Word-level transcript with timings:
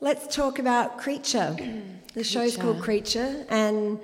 let's 0.00 0.34
talk 0.34 0.58
about 0.58 0.98
Creature. 0.98 1.56
The 2.12 2.24
show's 2.24 2.56
Creature. 2.56 2.62
called 2.62 2.82
Creature, 2.82 3.46
and 3.50 4.00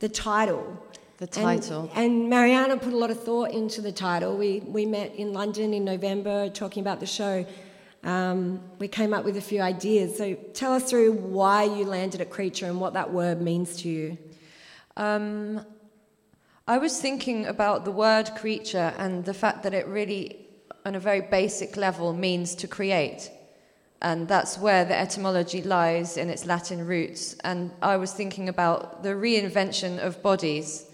the 0.00 0.08
title. 0.08 0.76
The 1.18 1.26
And- 1.26 1.32
title. 1.62 1.88
And, 1.94 2.28
Mariana 2.28 2.76
put 2.76 2.92
a 2.92 2.96
lot 2.96 3.12
of 3.12 3.22
thought 3.22 3.52
into 3.52 3.80
the 3.80 3.92
title. 3.92 4.36
We, 4.36 4.58
we 4.58 4.84
met 4.86 5.14
in 5.14 5.32
London 5.32 5.72
in 5.72 5.84
November 5.84 6.48
talking 6.48 6.80
about 6.80 6.98
the 6.98 7.06
show. 7.06 7.46
Um, 8.02 8.60
we 8.80 8.88
came 8.88 9.14
up 9.14 9.24
with 9.24 9.36
a 9.36 9.40
few 9.40 9.60
ideas. 9.60 10.18
So 10.18 10.34
tell 10.52 10.72
us 10.72 10.90
through 10.90 11.12
why 11.12 11.62
you 11.62 11.84
landed 11.84 12.20
at 12.20 12.30
Creature 12.30 12.66
and 12.66 12.80
what 12.80 12.94
that 12.94 13.12
word 13.12 13.40
means 13.40 13.76
to 13.82 13.88
you. 13.88 14.18
Um, 14.96 15.64
I 16.66 16.78
was 16.78 17.00
thinking 17.00 17.46
about 17.46 17.84
the 17.84 17.92
word 17.92 18.32
creature 18.34 18.94
and 18.98 19.24
the 19.24 19.34
fact 19.34 19.62
that 19.62 19.74
it 19.74 19.86
really, 19.86 20.44
on 20.84 20.96
a 20.96 21.00
very 21.00 21.20
basic 21.20 21.76
level, 21.76 22.12
means 22.14 22.56
to 22.56 22.66
create. 22.66 23.30
And 24.02 24.28
that's 24.28 24.58
where 24.58 24.84
the 24.84 24.98
etymology 24.98 25.62
lies 25.62 26.16
in 26.16 26.28
its 26.28 26.44
Latin 26.44 26.86
roots. 26.86 27.36
And 27.44 27.70
I 27.80 27.96
was 27.96 28.12
thinking 28.12 28.48
about 28.48 29.02
the 29.02 29.10
reinvention 29.10 29.98
of 29.98 30.22
bodies 30.22 30.86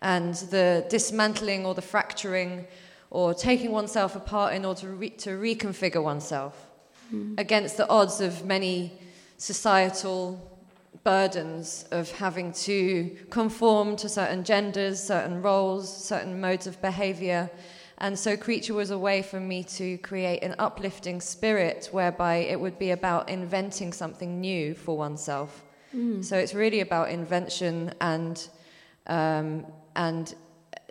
and 0.00 0.34
the 0.34 0.86
dismantling 0.88 1.66
or 1.66 1.74
the 1.74 1.82
fracturing 1.82 2.66
or 3.10 3.34
taking 3.34 3.72
oneself 3.72 4.16
apart 4.16 4.54
in 4.54 4.64
order 4.64 4.80
to, 4.80 4.88
re- 4.88 5.10
to 5.10 5.30
reconfigure 5.30 6.02
oneself 6.02 6.66
mm. 7.12 7.38
against 7.38 7.76
the 7.76 7.88
odds 7.88 8.20
of 8.20 8.44
many 8.44 8.92
societal 9.38 10.58
burdens 11.04 11.84
of 11.92 12.10
having 12.12 12.52
to 12.52 13.16
conform 13.30 13.96
to 13.96 14.08
certain 14.08 14.42
genders, 14.42 15.02
certain 15.02 15.40
roles, 15.40 16.04
certain 16.04 16.40
modes 16.40 16.66
of 16.66 16.80
behavior. 16.82 17.48
And 17.98 18.18
so, 18.18 18.36
Creature 18.36 18.74
was 18.74 18.90
a 18.90 18.98
way 18.98 19.22
for 19.22 19.40
me 19.40 19.64
to 19.78 19.96
create 19.98 20.42
an 20.42 20.54
uplifting 20.58 21.20
spirit 21.20 21.88
whereby 21.92 22.36
it 22.36 22.60
would 22.60 22.78
be 22.78 22.90
about 22.90 23.28
inventing 23.30 23.92
something 23.92 24.40
new 24.40 24.74
for 24.74 24.96
oneself. 24.98 25.62
So, 26.20 26.36
it's 26.36 26.52
really 26.52 26.80
about 26.80 27.08
invention 27.08 27.94
and, 28.02 28.46
um, 29.06 29.64
and 29.94 30.34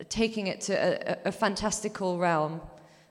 taking 0.10 0.48
it 0.48 0.62
to 0.62 0.74
a, 0.74 1.12
a- 1.14 1.30
a 1.30 1.32
fantastical 1.32 2.18
realm 2.18 2.60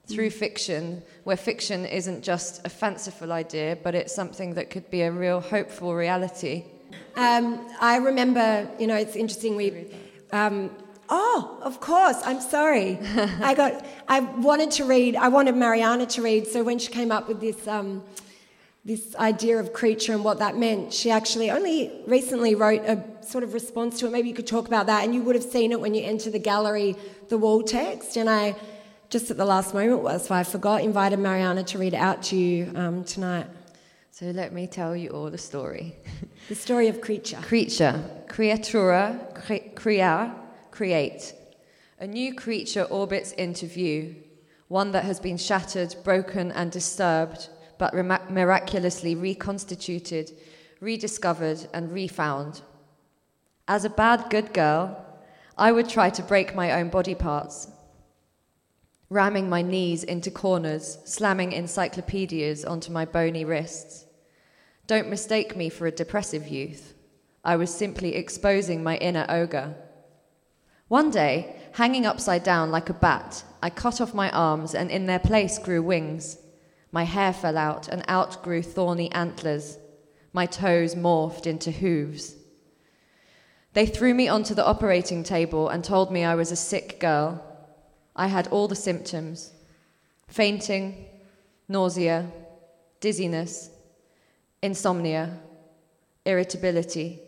through 0.08 0.30
fiction, 0.30 1.02
where 1.22 1.36
fiction 1.36 1.86
isn't 1.86 2.22
just 2.22 2.66
a 2.66 2.68
fanciful 2.68 3.30
idea, 3.32 3.78
but 3.82 3.94
it's 3.94 4.12
something 4.14 4.54
that 4.54 4.70
could 4.70 4.90
be 4.90 5.02
a 5.02 5.10
real 5.12 5.40
hopeful 5.40 5.94
reality. 5.94 6.64
Um, 7.16 7.64
I 7.80 7.96
remember, 7.96 8.68
you 8.78 8.86
know, 8.88 8.96
it's 8.96 9.14
interesting. 9.16 9.54
We, 9.56 9.86
um, 10.32 10.70
oh, 11.08 11.58
of 11.62 11.80
course. 11.80 12.16
I'm 12.24 12.40
sorry. 12.40 12.98
I 13.40 13.54
got. 13.54 13.84
I 14.08 14.20
wanted 14.20 14.70
to 14.72 14.84
read. 14.84 15.16
I 15.16 15.28
wanted 15.28 15.56
Mariana 15.56 16.06
to 16.06 16.22
read. 16.22 16.46
So 16.46 16.62
when 16.62 16.78
she 16.78 16.90
came 16.90 17.10
up 17.12 17.28
with 17.28 17.40
this, 17.40 17.66
um, 17.66 18.02
this 18.84 19.14
idea 19.16 19.58
of 19.58 19.72
creature 19.72 20.12
and 20.12 20.24
what 20.24 20.38
that 20.38 20.56
meant, 20.56 20.92
she 20.92 21.10
actually 21.10 21.50
only 21.50 21.90
recently 22.06 22.54
wrote 22.54 22.82
a 22.82 23.02
sort 23.24 23.44
of 23.44 23.54
response 23.54 23.98
to 24.00 24.06
it. 24.06 24.12
Maybe 24.12 24.28
you 24.28 24.34
could 24.34 24.46
talk 24.46 24.66
about 24.66 24.86
that, 24.86 25.04
and 25.04 25.14
you 25.14 25.22
would 25.22 25.34
have 25.34 25.44
seen 25.44 25.72
it 25.72 25.80
when 25.80 25.94
you 25.94 26.04
enter 26.04 26.30
the 26.30 26.38
gallery, 26.38 26.96
the 27.28 27.38
wall 27.38 27.62
text. 27.62 28.16
And 28.16 28.28
I, 28.28 28.54
just 29.08 29.30
at 29.30 29.36
the 29.36 29.44
last 29.44 29.74
moment, 29.74 30.02
was 30.02 30.30
I 30.30 30.42
forgot, 30.44 30.82
invited 30.82 31.18
Mariana 31.18 31.64
to 31.64 31.78
read 31.78 31.94
it 31.94 31.98
out 31.98 32.22
to 32.24 32.36
you 32.36 32.72
um, 32.74 33.04
tonight. 33.04 33.46
So 34.10 34.26
let 34.26 34.52
me 34.52 34.68
tell 34.68 34.94
you 34.94 35.08
all 35.10 35.28
the 35.28 35.38
story. 35.38 35.96
The 36.48 36.54
story 36.54 36.86
of 36.86 37.00
creature. 37.00 37.38
Creature, 37.42 38.04
creatura, 38.28 39.34
cre- 39.34 39.74
crea, 39.74 40.30
create. 40.74 41.34
A 42.00 42.06
new 42.06 42.34
creature 42.34 42.82
orbits 42.82 43.30
into 43.32 43.66
view, 43.66 44.16
one 44.66 44.90
that 44.90 45.04
has 45.04 45.20
been 45.20 45.36
shattered, 45.36 45.94
broken, 46.02 46.50
and 46.50 46.72
disturbed, 46.72 47.48
but 47.78 47.94
miraculously 47.94 49.14
reconstituted, 49.14 50.32
rediscovered, 50.80 51.68
and 51.72 51.92
refound. 51.92 52.62
As 53.68 53.84
a 53.84 53.90
bad 53.90 54.30
good 54.30 54.52
girl, 54.52 55.06
I 55.56 55.70
would 55.70 55.88
try 55.88 56.10
to 56.10 56.22
break 56.22 56.56
my 56.56 56.72
own 56.72 56.88
body 56.88 57.14
parts, 57.14 57.68
ramming 59.08 59.48
my 59.48 59.62
knees 59.62 60.02
into 60.02 60.30
corners, 60.30 60.98
slamming 61.04 61.52
encyclopedias 61.52 62.64
onto 62.64 62.90
my 62.90 63.04
bony 63.04 63.44
wrists. 63.44 64.06
Don't 64.88 65.08
mistake 65.08 65.56
me 65.56 65.68
for 65.68 65.86
a 65.86 65.92
depressive 65.92 66.48
youth. 66.48 66.94
I 67.44 67.54
was 67.56 67.72
simply 67.72 68.16
exposing 68.16 68.82
my 68.82 68.96
inner 68.96 69.26
ogre. 69.28 69.76
One 70.94 71.10
day, 71.10 71.56
hanging 71.72 72.06
upside 72.06 72.44
down 72.44 72.70
like 72.70 72.88
a 72.88 72.94
bat, 72.94 73.42
I 73.60 73.68
cut 73.68 74.00
off 74.00 74.14
my 74.14 74.30
arms 74.30 74.76
and 74.76 74.92
in 74.92 75.06
their 75.06 75.18
place 75.18 75.58
grew 75.58 75.82
wings. 75.82 76.38
My 76.92 77.02
hair 77.02 77.32
fell 77.32 77.58
out 77.58 77.88
and 77.88 78.04
out 78.06 78.44
grew 78.44 78.62
thorny 78.62 79.10
antlers. 79.10 79.76
My 80.32 80.46
toes 80.46 80.94
morphed 80.94 81.48
into 81.48 81.72
hooves. 81.72 82.36
They 83.72 83.86
threw 83.86 84.14
me 84.14 84.28
onto 84.28 84.54
the 84.54 84.64
operating 84.64 85.24
table 85.24 85.68
and 85.68 85.82
told 85.82 86.12
me 86.12 86.22
I 86.22 86.36
was 86.36 86.52
a 86.52 86.66
sick 86.70 87.00
girl. 87.00 87.42
I 88.14 88.28
had 88.28 88.46
all 88.46 88.68
the 88.68 88.76
symptoms 88.76 89.50
fainting, 90.28 91.06
nausea, 91.66 92.30
dizziness, 93.00 93.68
insomnia, 94.62 95.40
irritability, 96.24 97.18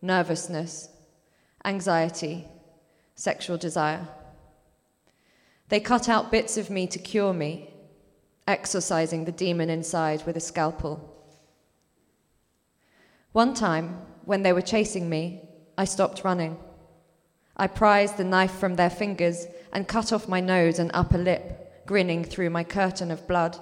nervousness, 0.00 0.90
anxiety, 1.64 2.46
sexual 3.20 3.58
desire. 3.58 4.08
They 5.68 5.78
cut 5.78 6.08
out 6.08 6.30
bits 6.30 6.56
of 6.56 6.70
me 6.70 6.86
to 6.86 6.98
cure 6.98 7.34
me, 7.34 7.68
exorcising 8.46 9.26
the 9.26 9.38
demon 9.44 9.68
inside 9.68 10.24
with 10.24 10.38
a 10.38 10.40
scalpel. 10.40 10.94
One 13.32 13.52
time, 13.52 13.98
when 14.24 14.42
they 14.42 14.54
were 14.54 14.62
chasing 14.62 15.10
me, 15.10 15.42
I 15.76 15.84
stopped 15.84 16.24
running. 16.24 16.56
I 17.58 17.66
prized 17.66 18.16
the 18.16 18.24
knife 18.24 18.52
from 18.52 18.76
their 18.76 18.88
fingers 18.88 19.46
and 19.70 19.86
cut 19.86 20.14
off 20.14 20.26
my 20.26 20.40
nose 20.40 20.78
and 20.78 20.90
upper 20.94 21.18
lip, 21.18 21.84
grinning 21.84 22.24
through 22.24 22.48
my 22.48 22.64
curtain 22.64 23.10
of 23.10 23.28
blood. 23.28 23.58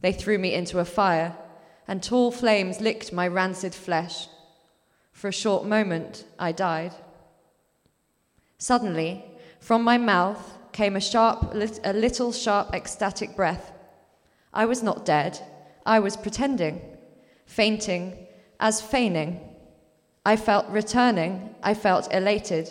They 0.00 0.12
threw 0.12 0.38
me 0.38 0.54
into 0.54 0.78
a 0.78 0.84
fire, 0.84 1.36
and 1.88 2.00
tall 2.00 2.30
flames 2.30 2.80
licked 2.80 3.12
my 3.12 3.26
rancid 3.26 3.74
flesh. 3.74 4.28
For 5.10 5.26
a 5.26 5.32
short 5.32 5.66
moment, 5.66 6.24
I 6.38 6.52
died. 6.52 6.94
Suddenly, 8.58 9.24
from 9.60 9.82
my 9.82 9.98
mouth 9.98 10.58
came 10.72 10.96
a 10.96 11.00
sharp, 11.00 11.54
a 11.54 11.92
little 11.92 12.32
sharp, 12.32 12.74
ecstatic 12.74 13.36
breath. 13.36 13.72
I 14.52 14.66
was 14.66 14.82
not 14.82 15.04
dead. 15.04 15.40
I 15.86 16.00
was 16.00 16.16
pretending, 16.16 16.80
fainting, 17.46 18.26
as 18.60 18.80
feigning. 18.80 19.40
I 20.26 20.36
felt 20.36 20.68
returning. 20.68 21.54
I 21.62 21.74
felt 21.74 22.12
elated. 22.12 22.68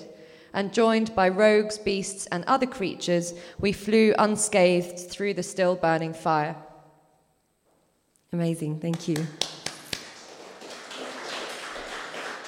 And 0.54 0.74
joined 0.74 1.16
by 1.16 1.30
rogues, 1.30 1.78
beasts, 1.78 2.28
and 2.28 2.44
other 2.46 2.68
creatures, 2.68 3.34
we 3.60 3.72
flew 3.72 4.14
unscathed 4.20 5.10
through 5.10 5.34
the 5.34 5.44
still 5.44 5.76
burning 5.76 6.14
fire. 6.14 6.56
Amazing, 8.32 8.80
thank 8.80 9.08
you. 9.08 9.26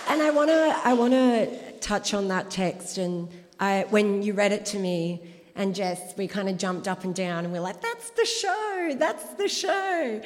And 0.07 0.21
I 0.21 0.29
want 0.31 0.49
to 0.49 0.81
I 0.83 0.93
want 0.93 1.13
to 1.13 1.64
touch 1.85 2.15
on 2.15 2.27
that 2.29 2.49
text 2.49 2.97
and 2.97 3.29
I 3.59 3.85
when 3.91 4.23
you 4.23 4.33
read 4.33 4.51
it 4.51 4.65
to 4.67 4.79
me 4.79 5.21
and 5.55 5.75
Jess 5.75 6.17
we 6.17 6.27
kind 6.27 6.49
of 6.49 6.57
jumped 6.57 6.87
up 6.87 7.03
and 7.03 7.13
down 7.13 7.43
and 7.43 7.53
we're 7.53 7.59
like 7.59 7.79
that's 7.79 8.09
the 8.09 8.25
show 8.25 8.95
that's 8.97 9.35
the 9.35 9.47
show 9.47 10.21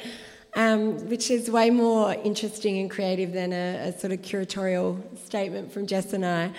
um, 0.54 1.08
which 1.08 1.30
is 1.30 1.50
way 1.50 1.68
more 1.70 2.14
interesting 2.24 2.78
and 2.78 2.90
creative 2.90 3.32
than 3.32 3.52
a, 3.52 3.88
a 3.88 3.98
sort 3.98 4.12
of 4.12 4.22
curatorial 4.22 4.98
statement 5.18 5.72
from 5.72 5.86
Jess 5.86 6.12
and 6.12 6.26
I. 6.26 6.50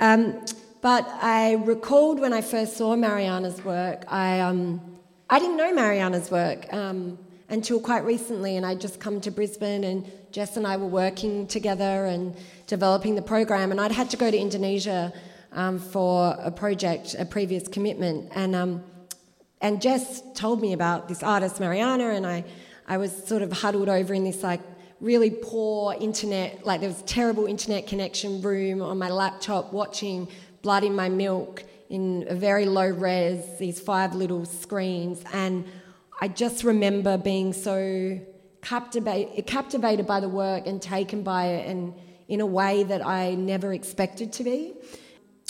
Um, 0.00 0.44
but 0.80 1.06
I 1.08 1.54
recalled 1.64 2.20
when 2.20 2.32
I 2.32 2.40
first 2.40 2.76
saw 2.76 2.96
Mariana's 2.96 3.64
work, 3.64 4.04
I, 4.08 4.40
um, 4.40 4.80
I 5.30 5.38
didn't 5.38 5.56
know 5.56 5.72
Mariana's 5.72 6.30
work 6.30 6.72
um, 6.74 7.18
until 7.48 7.80
quite 7.80 8.04
recently, 8.04 8.56
and 8.56 8.66
I'd 8.66 8.80
just 8.80 8.98
come 8.98 9.20
to 9.20 9.30
Brisbane, 9.30 9.84
and 9.84 10.12
Jess 10.32 10.56
and 10.56 10.66
I 10.66 10.78
were 10.78 10.86
working 10.86 11.46
together 11.46 12.06
and 12.06 12.34
developing 12.66 13.16
the 13.16 13.22
program, 13.22 13.70
and 13.70 13.78
I'd 13.78 13.92
had 13.92 14.08
to 14.10 14.16
go 14.16 14.30
to 14.30 14.36
Indonesia 14.36 15.12
um, 15.52 15.78
for 15.78 16.34
a 16.38 16.50
project, 16.50 17.14
a 17.18 17.26
previous 17.26 17.68
commitment, 17.68 18.32
and 18.34 18.56
um, 18.56 18.82
and 19.60 19.82
Jess 19.82 20.22
told 20.32 20.62
me 20.62 20.72
about 20.72 21.06
this 21.06 21.22
artist 21.22 21.60
Mariana, 21.60 22.12
and 22.12 22.26
I, 22.26 22.44
I 22.88 22.96
was 22.96 23.12
sort 23.12 23.42
of 23.42 23.52
huddled 23.52 23.90
over 23.90 24.14
in 24.14 24.24
this 24.24 24.42
like 24.42 24.62
really 25.00 25.28
poor 25.30 25.94
internet, 26.00 26.64
like 26.64 26.80
there 26.80 26.88
was 26.88 27.02
terrible 27.02 27.44
internet 27.44 27.86
connection 27.86 28.40
room 28.40 28.80
on 28.80 28.96
my 28.96 29.10
laptop, 29.10 29.70
watching 29.74 30.28
Blood 30.62 30.82
in 30.82 30.96
My 30.96 31.10
Milk 31.10 31.62
in 31.90 32.24
a 32.26 32.34
very 32.34 32.64
low 32.64 32.88
res, 32.88 33.58
these 33.58 33.78
five 33.78 34.14
little 34.14 34.46
screens, 34.46 35.22
and 35.34 35.66
I 36.22 36.28
just 36.28 36.64
remember 36.64 37.18
being 37.18 37.52
so 37.52 38.18
captivate, 38.62 39.46
captivated 39.46 40.06
by 40.06 40.20
the 40.20 40.28
work 40.28 40.66
and 40.66 40.80
taken 40.80 41.22
by 41.22 41.46
it, 41.46 41.68
and 41.68 41.94
in 42.28 42.40
a 42.40 42.46
way 42.46 42.82
that 42.84 43.04
I 43.04 43.34
never 43.34 43.74
expected 43.74 44.32
to 44.34 44.44
be. 44.44 44.72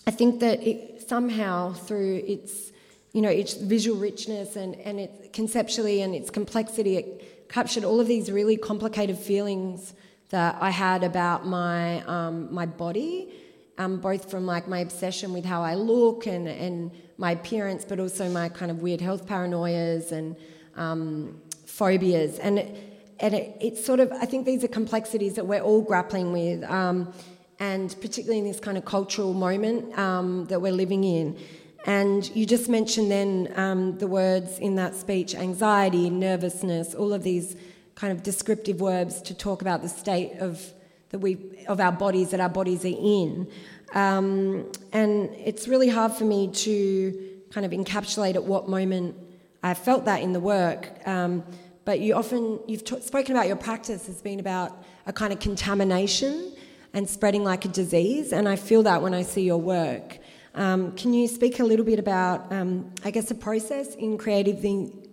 I 0.07 0.11
think 0.11 0.41
that 0.41 0.67
it, 0.67 1.09
somehow 1.09 1.75
through 1.75 2.25
its, 2.27 2.73
you 3.13 3.23
know, 3.23 3.29
its 3.29 3.55
visual 3.55 4.01
richness 4.01 4.57
and, 4.57 4.75
and 4.77 4.99
its 4.99 5.29
conceptually 5.33 6.03
and 6.03 6.15
its 6.15 6.31
complexity, 6.31 6.97
it 6.97 7.49
captured 7.49 7.85
all 7.85 8.01
of 8.01 8.09
these 8.09 8.33
really 8.33 8.57
complicated 8.57 9.19
feelings 9.19 9.95
that 10.31 10.57
I 10.61 10.71
had 10.71 11.05
about 11.05 11.47
my 11.47 12.01
um, 12.07 12.53
my 12.53 12.65
body, 12.65 13.29
um, 13.77 14.01
both 14.01 14.31
from 14.31 14.47
like 14.47 14.67
my 14.67 14.79
obsession 14.79 15.35
with 15.35 15.45
how 15.45 15.63
I 15.63 15.75
look 15.75 16.27
and 16.27 16.49
and 16.49 16.91
my 17.19 17.33
appearance, 17.33 17.85
but 17.85 18.01
also 18.01 18.29
my 18.31 18.49
kind 18.49 18.71
of 18.71 18.81
weird 18.81 19.03
health 19.03 19.27
paranoias 19.27 20.11
and 20.11 20.35
um, 20.75 21.41
phobias. 21.67 22.39
And 22.39 22.59
it, 22.59 22.92
and 23.23 23.35
it, 23.35 23.57
it's 23.61 23.85
sort 23.85 24.01
of 24.01 24.13
I 24.13 24.27
think 24.27 24.45
these 24.45 24.63
are 24.65 24.69
complexities 24.69 25.35
that 25.35 25.47
we're 25.47 25.63
all 25.63 25.81
grappling 25.81 26.33
with, 26.33 26.63
um, 26.65 27.13
and 27.59 27.95
particularly 28.01 28.41
in 28.41 28.45
this 28.45 28.61
kind 28.61 28.77
of 28.77 28.85
cultural 28.85 29.33
moment 29.33 29.97
um, 29.99 30.47
that 30.47 30.61
we're 30.61 30.73
living 30.73 31.05
in. 31.05 31.39
And 31.85 32.31
you 32.37 32.47
just 32.47 32.69
mentioned 32.69 33.11
then 33.11 33.53
um, 33.57 33.99
the 33.99 34.07
words 34.07 34.59
in 34.59 34.77
that 34.77 34.95
speech 34.95 35.35
anxiety, 35.35 36.11
nervousness, 36.11 36.95
all 36.95 37.13
of 37.13 37.23
these 37.23 37.57
kind 37.95 38.13
of 38.13 38.23
descriptive 38.23 38.81
words 38.81 39.21
to 39.23 39.35
talk 39.35 39.63
about 39.63 39.83
the 39.83 39.89
state 39.89 40.35
of, 40.39 40.73
that 41.11 41.19
we, 41.19 41.39
of 41.69 41.81
our 41.81 41.91
bodies 41.91 42.31
that 42.31 42.41
our 42.41 42.49
bodies 42.49 42.85
are 42.85 42.89
in. 42.89 43.49
Um, 43.95 44.71
and 44.93 45.31
it's 45.35 45.67
really 45.67 45.89
hard 45.89 46.13
for 46.13 46.25
me 46.25 46.51
to 46.53 47.31
kind 47.51 47.67
of 47.67 47.73
encapsulate 47.73 48.37
at 48.37 48.45
what 48.45 48.69
moment 48.69 49.17
I 49.63 49.75
felt 49.75 50.05
that 50.05 50.23
in 50.23 50.33
the 50.33 50.41
work. 50.41 50.89
Um, 51.07 51.43
but 51.85 52.01
you 52.01 52.15
often, 52.15 52.61
you've 52.67 52.85
t- 52.85 53.01
spoken 53.01 53.35
about 53.35 53.47
your 53.49 53.57
practice 53.57 54.07
has 54.07 54.23
been 54.23 54.41
about 54.41 54.85
a 55.07 55.13
kind 55.13 55.33
of 55.33 55.41
contamination 55.41 56.53
and 56.95 57.09
spreading 57.09 57.43
like 57.45 57.65
a 57.65 57.69
disease. 57.69 58.33
And 58.33 58.49
I 58.49 58.57
feel 58.57 58.83
that 58.85 59.03
when 59.03 59.15
I 59.15 59.23
see 59.23 59.43
your 59.43 59.59
work. 59.59 60.19
Um, 60.55 60.93
can 60.93 61.15
you 61.15 61.29
speak 61.29 61.61
a 61.61 61.65
little 61.65 61.85
bit 61.85 61.99
about, 61.99 62.53
um, 62.53 62.93
I 63.05 63.11
guess, 63.11 63.27
the 63.27 63.35
process 63.35 63.95
in 63.95 64.19
creative 64.19 64.63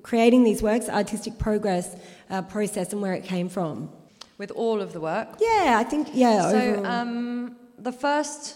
creating 0.03 0.43
these 0.43 0.61
works, 0.61 0.89
artistic 0.89 1.37
progress 1.37 1.95
uh, 2.29 2.41
process, 2.41 2.91
and 2.91 3.01
where 3.01 3.13
it 3.13 3.23
came 3.23 3.47
from? 3.47 3.89
With 4.37 4.51
all 4.51 4.81
of 4.81 4.91
the 4.91 4.99
work? 4.99 5.37
Yeah, 5.39 5.77
I 5.77 5.83
think 5.83 6.09
yeah. 6.13 6.49
So 6.51 6.85
um, 6.85 7.55
the 7.77 7.91
first, 7.91 8.55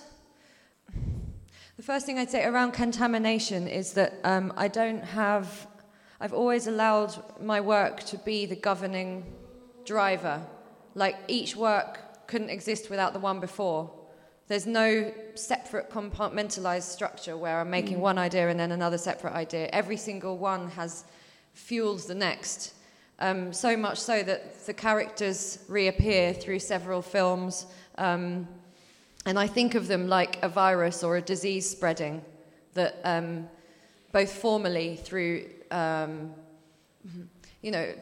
the 1.78 1.84
first 1.84 2.06
thing 2.06 2.18
I'd 2.20 2.30
say 2.30 2.44
around 2.44 2.74
contamination 2.74 3.68
is 3.68 3.94
that 3.94 4.16
um, 4.24 4.52
I 4.58 4.68
don't 4.68 5.04
have. 5.04 5.68
I've 6.24 6.32
always 6.32 6.68
allowed 6.68 7.22
my 7.42 7.60
work 7.60 8.02
to 8.04 8.18
be 8.18 8.46
the 8.46 8.56
governing 8.56 9.26
driver. 9.84 10.42
Like 10.96 11.18
each 11.28 11.54
work 11.54 12.28
couldn't 12.28 12.50
exist 12.50 12.90
without 12.90 13.12
the 13.12 13.20
one 13.20 13.42
before. 13.42 13.92
There's 14.48 14.66
no 14.66 15.14
separate 15.36 15.90
compartmentalized 15.90 16.84
structure 16.84 17.36
where 17.36 17.60
I'm 17.60 17.70
making 17.70 17.98
mm. 17.98 18.08
one 18.08 18.18
idea 18.18 18.48
and 18.48 18.58
then 18.58 18.72
another 18.72 18.98
separate 18.98 19.34
idea. 19.34 19.68
Every 19.74 19.98
single 19.98 20.38
one 20.38 20.70
has 20.70 21.04
fueled 21.56 22.08
the 22.08 22.16
next. 22.16 22.74
Um, 23.20 23.52
so 23.52 23.76
much 23.76 24.00
so 24.00 24.24
that 24.24 24.66
the 24.66 24.74
characters 24.74 25.60
reappear 25.68 26.34
through 26.34 26.60
several 26.60 27.02
films. 27.02 27.66
Um, 27.98 28.48
and 29.26 29.38
I 29.38 29.48
think 29.48 29.76
of 29.76 29.88
them 29.88 30.08
like 30.08 30.42
a 30.42 30.48
virus 30.48 31.04
or 31.04 31.18
a 31.18 31.22
disease 31.22 31.70
spreading 31.70 32.24
that 32.76 33.02
um, 33.04 33.50
both 34.14 34.32
formally 34.32 34.96
through 34.96 35.50
um, 35.74 36.34
you 37.62 37.72
know, 37.72 37.94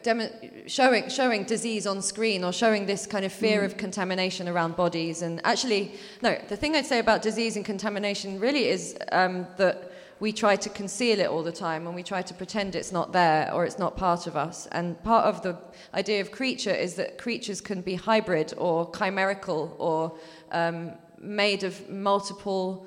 showing, 0.66 1.08
showing 1.08 1.44
disease 1.44 1.86
on 1.86 2.02
screen 2.02 2.42
or 2.42 2.52
showing 2.52 2.84
this 2.84 3.06
kind 3.06 3.24
of 3.24 3.32
fear 3.32 3.62
mm. 3.62 3.66
of 3.66 3.76
contamination 3.76 4.48
around 4.48 4.76
bodies. 4.76 5.22
And 5.22 5.40
actually, 5.44 5.92
no, 6.20 6.36
the 6.48 6.56
thing 6.56 6.74
I'd 6.74 6.86
say 6.86 6.98
about 6.98 7.22
disease 7.22 7.56
and 7.56 7.64
contamination 7.64 8.40
really 8.40 8.66
is 8.66 8.96
um, 9.12 9.46
that 9.58 9.92
we 10.18 10.32
try 10.32 10.56
to 10.56 10.68
conceal 10.68 11.20
it 11.20 11.26
all 11.26 11.42
the 11.44 11.52
time 11.52 11.86
and 11.86 11.94
we 11.94 12.02
try 12.02 12.22
to 12.22 12.34
pretend 12.34 12.74
it's 12.74 12.92
not 12.92 13.12
there 13.12 13.52
or 13.52 13.64
it's 13.64 13.78
not 13.78 13.96
part 13.96 14.26
of 14.26 14.36
us. 14.36 14.66
And 14.72 15.00
part 15.04 15.26
of 15.26 15.42
the 15.42 15.56
idea 15.94 16.20
of 16.20 16.32
creature 16.32 16.74
is 16.74 16.94
that 16.94 17.18
creatures 17.18 17.60
can 17.60 17.82
be 17.82 17.94
hybrid 17.94 18.54
or 18.56 18.90
chimerical 18.92 19.76
or 19.78 20.18
um, 20.50 20.92
made 21.20 21.62
of 21.62 21.88
multiple 21.88 22.86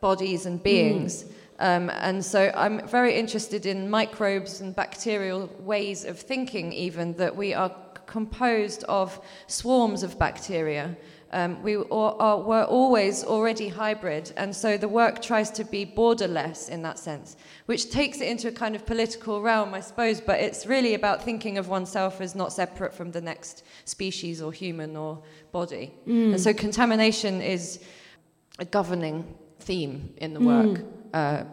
bodies 0.00 0.46
and 0.46 0.62
beings. 0.62 1.24
Mm. 1.24 1.32
Um, 1.58 1.90
and 1.90 2.24
so 2.24 2.52
I'm 2.54 2.86
very 2.88 3.14
interested 3.14 3.66
in 3.66 3.88
microbes 3.88 4.60
and 4.60 4.74
bacterial 4.74 5.48
ways 5.60 6.04
of 6.04 6.18
thinking, 6.18 6.72
even 6.72 7.14
that 7.14 7.34
we 7.36 7.54
are 7.54 7.74
composed 8.06 8.84
of 8.84 9.20
swarms 9.46 10.02
of 10.02 10.18
bacteria. 10.18 10.96
Um, 11.32 11.60
we 11.64 11.76
are, 11.76 12.16
are, 12.20 12.40
were 12.40 12.62
always 12.64 13.24
already 13.24 13.68
hybrid, 13.68 14.32
and 14.36 14.54
so 14.54 14.76
the 14.76 14.86
work 14.88 15.20
tries 15.20 15.50
to 15.52 15.64
be 15.64 15.84
borderless 15.84 16.68
in 16.68 16.82
that 16.82 16.96
sense, 16.96 17.36
which 17.66 17.90
takes 17.90 18.20
it 18.20 18.28
into 18.28 18.46
a 18.46 18.52
kind 18.52 18.76
of 18.76 18.86
political 18.86 19.42
realm, 19.42 19.74
I 19.74 19.80
suppose, 19.80 20.20
but 20.20 20.38
it's 20.38 20.64
really 20.64 20.94
about 20.94 21.24
thinking 21.24 21.58
of 21.58 21.68
oneself 21.68 22.20
as 22.20 22.36
not 22.36 22.52
separate 22.52 22.94
from 22.94 23.10
the 23.10 23.20
next 23.20 23.64
species 23.84 24.40
or 24.40 24.52
human 24.52 24.96
or 24.96 25.24
body. 25.50 25.92
Mm. 26.06 26.34
And 26.34 26.40
so 26.40 26.54
contamination 26.54 27.42
is 27.42 27.80
a 28.60 28.64
governing 28.64 29.34
theme 29.66 30.14
in 30.18 30.34
the 30.34 30.40
work. 30.40 30.78
Mm 30.78 30.94
uh, 31.14 31.44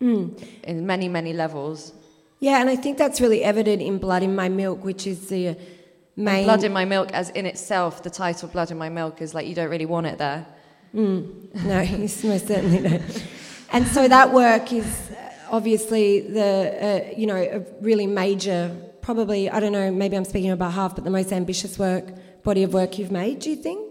mm. 0.00 0.42
in 0.62 0.86
many, 0.86 1.08
many 1.08 1.32
levels. 1.32 1.92
Yeah, 2.38 2.60
and 2.60 2.70
I 2.70 2.76
think 2.76 2.96
that's 2.96 3.20
really 3.20 3.42
evident 3.42 3.82
in 3.82 3.98
Blood 3.98 4.22
in 4.22 4.34
My 4.34 4.48
Milk, 4.48 4.82
which 4.82 5.06
is 5.06 5.28
the 5.28 5.56
main. 6.16 6.36
And 6.36 6.44
Blood 6.46 6.64
in 6.64 6.72
My 6.72 6.86
Milk, 6.86 7.12
as 7.12 7.28
in 7.30 7.44
itself, 7.44 8.02
the 8.02 8.08
title 8.08 8.48
Blood 8.48 8.70
in 8.70 8.78
My 8.78 8.88
Milk 8.88 9.20
is 9.20 9.34
like 9.34 9.46
you 9.46 9.54
don't 9.54 9.68
really 9.68 9.86
want 9.86 10.06
it 10.06 10.16
there. 10.18 10.46
Mm. 10.94 11.54
No, 11.64 11.80
you 11.80 11.98
most 11.98 12.46
certainly 12.46 12.88
don't. 12.88 13.26
And 13.72 13.86
so 13.86 14.08
that 14.08 14.32
work 14.32 14.72
is 14.72 15.10
obviously 15.50 16.20
the, 16.20 17.10
uh, 17.12 17.14
you 17.16 17.26
know, 17.26 17.36
a 17.36 17.60
really 17.80 18.06
major, 18.06 18.74
probably, 19.02 19.50
I 19.50 19.60
don't 19.60 19.72
know, 19.72 19.90
maybe 19.90 20.16
I'm 20.16 20.24
speaking 20.24 20.50
on 20.50 20.58
behalf, 20.58 20.94
but 20.94 21.04
the 21.04 21.10
most 21.10 21.32
ambitious 21.32 21.78
work, 21.78 22.04
body 22.42 22.62
of 22.62 22.72
work 22.72 22.98
you've 22.98 23.12
made, 23.12 23.40
do 23.40 23.50
you 23.50 23.56
think? 23.56 23.89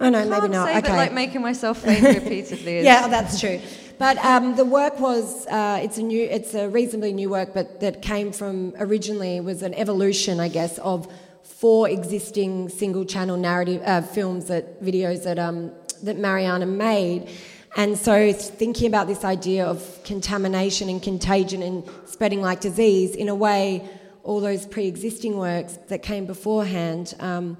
Oh, 0.00 0.08
no, 0.10 0.24
maybe 0.28 0.48
not. 0.48 0.68
Say 0.68 0.78
okay. 0.78 0.88
That, 0.88 0.96
like 0.96 1.12
making 1.12 1.42
myself 1.42 1.78
faint 1.78 2.02
repeatedly. 2.02 2.80
Yeah, 2.82 3.08
that's 3.08 3.40
true. 3.40 3.60
But 3.98 4.16
um, 4.18 4.54
the 4.54 4.64
work 4.64 5.00
was 5.00 5.46
uh, 5.48 5.80
it's 5.82 5.98
a 5.98 6.02
new 6.02 6.22
it's 6.22 6.54
a 6.54 6.68
reasonably 6.68 7.12
new 7.12 7.30
work, 7.30 7.52
but 7.52 7.80
that 7.80 8.00
came 8.00 8.30
from 8.30 8.74
originally 8.78 9.40
was 9.40 9.62
an 9.62 9.74
evolution, 9.74 10.38
I 10.38 10.48
guess, 10.48 10.78
of 10.78 11.12
four 11.42 11.88
existing 11.88 12.68
single 12.68 13.04
channel 13.04 13.36
narrative 13.36 13.82
uh, 13.84 14.02
films 14.02 14.44
that 14.46 14.80
videos 14.80 15.24
that 15.24 15.38
um, 15.38 15.72
that 16.04 16.16
Mariana 16.16 16.66
made. 16.66 17.28
And 17.76 17.98
so, 17.98 18.32
thinking 18.32 18.86
about 18.86 19.08
this 19.08 19.24
idea 19.24 19.66
of 19.66 20.02
contamination 20.04 20.88
and 20.88 21.02
contagion 21.02 21.62
and 21.62 21.84
spreading 22.06 22.40
like 22.40 22.60
disease, 22.60 23.14
in 23.14 23.28
a 23.28 23.34
way, 23.34 23.88
all 24.22 24.40
those 24.40 24.64
pre 24.64 24.86
existing 24.86 25.36
works 25.36 25.78
that 25.88 26.02
came 26.02 26.24
beforehand 26.26 27.14
um, 27.18 27.56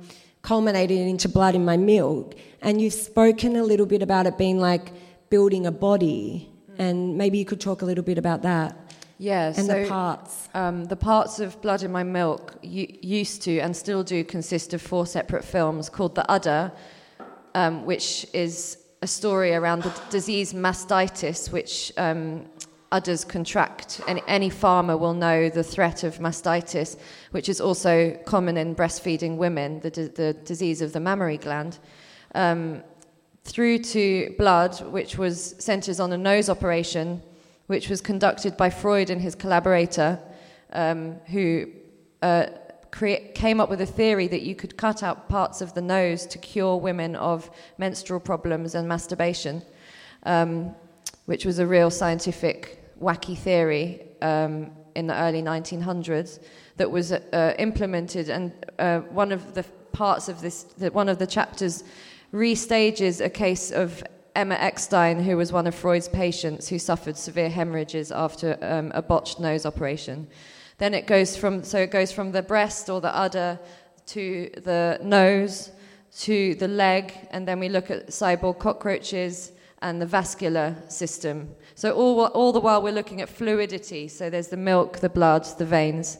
culminated 0.49 0.99
into 0.99 1.29
Blood 1.29 1.55
in 1.55 1.63
My 1.63 1.77
Milk. 1.77 2.35
And 2.63 2.81
you've 2.81 2.95
spoken 2.95 3.55
a 3.57 3.63
little 3.63 3.85
bit 3.85 4.03
about 4.03 4.25
it 4.27 4.39
being 4.39 4.59
like 4.59 4.93
building 5.29 5.67
a 5.67 5.71
body, 5.71 6.49
and 6.79 7.19
maybe 7.19 7.37
you 7.37 7.45
could 7.45 7.61
talk 7.61 7.83
a 7.83 7.85
little 7.85 8.03
bit 8.03 8.17
about 8.17 8.41
that. 8.43 8.75
Yeah, 9.19 9.49
and 9.49 9.67
so, 9.67 9.83
the 9.83 9.89
parts. 9.89 10.49
Um, 10.55 10.87
the 10.87 10.97
parts 10.97 11.39
of 11.39 11.61
Blood 11.61 11.83
in 11.83 11.93
My 11.93 12.03
Milk 12.03 12.57
used 12.63 13.43
to 13.43 13.59
and 13.59 13.77
still 13.77 14.03
do 14.03 14.25
consist 14.25 14.73
of 14.73 14.81
four 14.81 15.05
separate 15.07 15.45
films 15.45 15.91
called 15.91 16.15
The 16.15 16.25
Udder, 16.33 16.73
um, 17.55 17.85
which 17.85 18.27
is 18.33 18.79
a 19.03 19.07
story 19.07 19.53
around 19.55 19.83
the 19.83 19.93
disease 20.09 20.55
mastitis, 20.55 21.53
which 21.53 21.93
um, 21.99 22.47
udders 22.91 23.25
contract. 23.25 24.01
And 24.09 24.21
any 24.27 24.51
farmer 24.51 24.97
will 24.97 25.15
know 25.15 25.49
the 25.49 25.63
threat 25.63 26.05
of 26.05 26.19
mastitis, 26.19 26.97
which 27.31 27.49
is 27.49 27.61
also 27.61 28.19
common 28.25 28.57
in 28.57 28.75
breastfeeding 28.75 29.37
women, 29.37 29.81
the, 29.81 29.91
the 29.91 30.37
disease 30.45 30.81
of 30.83 30.93
the 30.93 31.01
mammary 31.01 31.39
gland. 31.39 31.79
Um, 32.35 32.83
through 33.45 33.79
to 33.79 34.35
blood, 34.37 34.79
which 34.93 35.17
was 35.17 35.55
centers 35.59 36.01
on 36.01 36.13
a 36.13 36.19
nose 36.19 36.51
operation, 36.51 37.23
which 37.67 37.89
was 37.89 38.01
conducted 38.01 38.57
by 38.57 38.69
Freud 38.69 39.11
and 39.11 39.21
his 39.21 39.35
collaborator, 39.35 40.19
um, 40.73 41.15
who 41.27 41.67
uh, 42.23 42.47
came 43.35 43.61
up 43.61 43.71
with 43.71 43.81
a 43.81 43.87
theory 43.87 44.27
that 44.29 44.43
you 44.43 44.55
could 44.55 44.77
cut 44.77 45.03
out 45.03 45.29
parts 45.29 45.61
of 45.61 45.73
the 45.75 45.81
nose 45.81 46.27
to 46.27 46.39
cure 46.39 46.77
women 46.77 47.17
of 47.17 47.51
menstrual 47.79 48.21
problems 48.21 48.75
and 48.75 48.89
masturbation, 48.89 49.63
um, 50.25 50.75
which 51.27 51.45
was 51.45 51.59
a 51.59 51.67
real 51.67 51.91
scientific 51.91 52.78
wacky 53.01 53.37
theory 53.37 54.07
um, 54.23 54.71
in 54.95 55.07
the 55.07 55.15
early 55.15 55.43
1900s 55.43 56.41
that 56.77 56.91
was 56.91 57.13
uh, 57.13 57.55
implemented. 57.59 58.29
And 58.29 58.53
uh, 58.79 59.01
one 59.01 59.33
of 59.33 59.55
the 59.55 59.65
parts 59.93 60.29
of 60.29 60.41
this, 60.41 60.67
one 60.93 61.09
of 61.09 61.19
the 61.19 61.27
chapters 61.27 61.85
restages 62.33 63.25
a 63.25 63.31
case 63.31 63.71
of 63.71 64.03
Emma 64.35 64.55
Eckstein, 64.55 65.21
who 65.21 65.37
was 65.37 65.53
one 65.53 65.67
of 65.67 65.75
Freud's 65.75 66.09
patients 66.09 66.69
who 66.69 66.79
suffered 66.79 67.17
severe 67.17 67.49
hemorrhages 67.49 68.13
after 68.13 68.57
um, 68.63 68.93
a 68.95 69.03
botched 69.03 69.41
nose 69.41 69.67
operation. 69.67 70.29
Then 70.79 70.95
it 70.95 71.07
goes 71.09 71.37
from 71.37 71.65
so 71.65 71.79
it 71.79 71.91
goes 71.91 72.13
from 72.13 72.31
the 72.31 72.43
breast 72.43 72.89
or 72.89 73.01
the 73.01 73.15
udder 73.17 73.59
to 74.07 74.51
the 74.63 75.01
nose 75.03 75.73
to 76.21 76.55
the 76.55 76.69
leg, 76.69 77.13
and 77.31 77.49
then 77.49 77.59
we 77.59 77.69
look 77.69 77.91
at 77.91 78.09
cyborg 78.09 78.59
cockroaches 78.59 79.53
and 79.83 80.01
the 80.01 80.07
vascular 80.07 80.77
system. 80.89 81.55
So 81.75 81.93
all 81.93 82.27
all 82.27 82.53
the 82.53 82.61
while 82.61 82.83
we're 82.83 82.93
looking 82.93 83.21
at 83.21 83.29
fluidity. 83.29 84.09
So 84.09 84.31
there's 84.31 84.49
the 84.49 84.57
milk, 84.57 84.99
the 84.99 85.09
blood, 85.09 85.45
the 85.59 85.65
veins, 85.65 86.19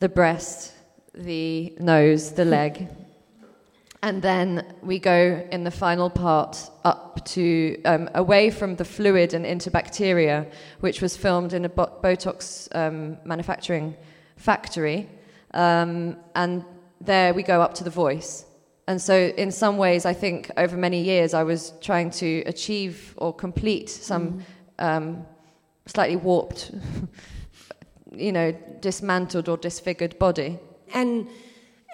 the 0.00 0.08
breast, 0.08 0.72
the 1.14 1.74
nose, 1.80 2.32
the 2.32 2.44
leg. 2.44 2.88
And 4.02 4.22
then 4.22 4.74
we 4.82 4.98
go 4.98 5.44
in 5.50 5.64
the 5.64 5.70
final 5.70 6.10
part 6.10 6.70
up 6.84 7.24
to 7.24 7.82
um, 7.84 8.08
away 8.14 8.50
from 8.50 8.76
the 8.76 8.84
fluid 8.84 9.34
and 9.34 9.44
into 9.44 9.70
bacteria, 9.70 10.46
which 10.80 11.00
was 11.00 11.16
filmed 11.16 11.52
in 11.54 11.64
a 11.64 11.68
Botox 11.68 12.68
um, 12.76 13.16
manufacturing 13.24 13.96
factory. 14.36 15.08
Um, 15.54 16.18
and 16.34 16.64
there 17.00 17.32
we 17.34 17.42
go 17.42 17.60
up 17.62 17.74
to 17.74 17.84
the 17.84 17.90
voice. 17.90 18.44
And 18.88 19.02
so, 19.02 19.14
in 19.36 19.50
some 19.50 19.78
ways, 19.78 20.06
I 20.06 20.12
think 20.12 20.50
over 20.56 20.76
many 20.76 21.02
years 21.02 21.34
I 21.34 21.42
was 21.42 21.72
trying 21.80 22.10
to 22.12 22.42
achieve 22.46 23.14
or 23.16 23.34
complete 23.34 23.88
some 23.88 24.44
um, 24.78 25.26
slightly 25.86 26.16
warped, 26.16 26.72
you 28.12 28.30
know, 28.30 28.52
dismantled 28.80 29.48
or 29.48 29.56
disfigured 29.56 30.18
body. 30.18 30.58
And 30.94 31.28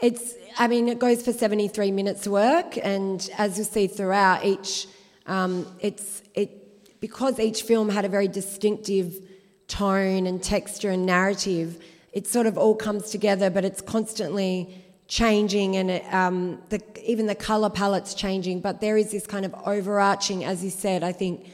it's, 0.03 0.35
I 0.59 0.69
mean, 0.69 0.89
it 0.89 0.99
goes 0.99 1.23
for 1.23 1.33
73 1.33 1.93
minutes 1.93 2.27
work, 2.27 2.77
and 2.83 3.29
as 3.39 3.57
you'll 3.57 3.67
see 3.67 3.87
throughout, 3.87 4.45
each, 4.45 4.87
um, 5.27 5.67
it's, 5.81 6.23
it, 6.35 7.01
because 7.01 7.39
each 7.39 7.63
film 7.63 7.89
had 7.89 8.05
a 8.05 8.09
very 8.09 8.29
distinctive 8.29 9.19
tone 9.67 10.27
and 10.27 10.43
texture 10.43 10.91
and 10.91 11.07
narrative, 11.07 11.83
it 12.13 12.27
sort 12.27 12.47
of 12.47 12.59
all 12.59 12.75
comes 12.75 13.11
together, 13.11 13.49
but 13.49 13.65
it's 13.65 13.81
constantly 13.81 14.82
changing 15.13 15.77
and 15.77 16.03
um, 16.15 16.59
the, 16.71 16.81
even 17.05 17.27
the 17.27 17.35
color 17.35 17.69
palette's 17.69 18.15
changing, 18.15 18.63
but 18.63 18.81
there 18.81 18.97
is 18.97 19.11
this 19.11 19.27
kind 19.27 19.45
of 19.45 19.55
overarching, 19.67 20.43
as 20.43 20.65
you 20.65 20.71
said, 20.71 21.05
I 21.05 21.13
think, 21.13 21.53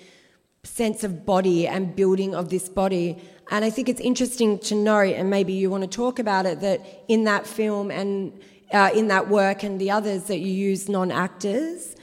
sense 0.63 1.03
of 1.03 1.27
body 1.27 1.67
and 1.67 1.97
building 1.97 2.37
of 2.37 2.51
this 2.51 2.69
body. 2.69 3.21
And 3.51 3.65
I 3.65 3.71
think 3.71 3.89
it's 3.89 4.01
interesting 4.01 4.61
to 4.61 4.77
note, 4.77 5.13
and 5.17 5.29
maybe 5.29 5.55
you 5.55 5.71
want 5.71 5.83
to 5.83 5.89
talk 5.89 6.21
about 6.21 6.47
it, 6.47 6.61
that 6.61 6.87
in 7.09 7.25
that 7.25 7.49
film 7.49 7.91
and 7.91 8.41
uh, 8.73 8.91
in 8.95 9.09
that 9.09 9.29
work 9.29 9.65
and 9.65 9.81
the 9.81 9.91
others 9.91 10.25
that 10.25 10.39
you 10.39 10.53
use 10.53 10.89
non 10.89 11.11
actors. 11.11 11.97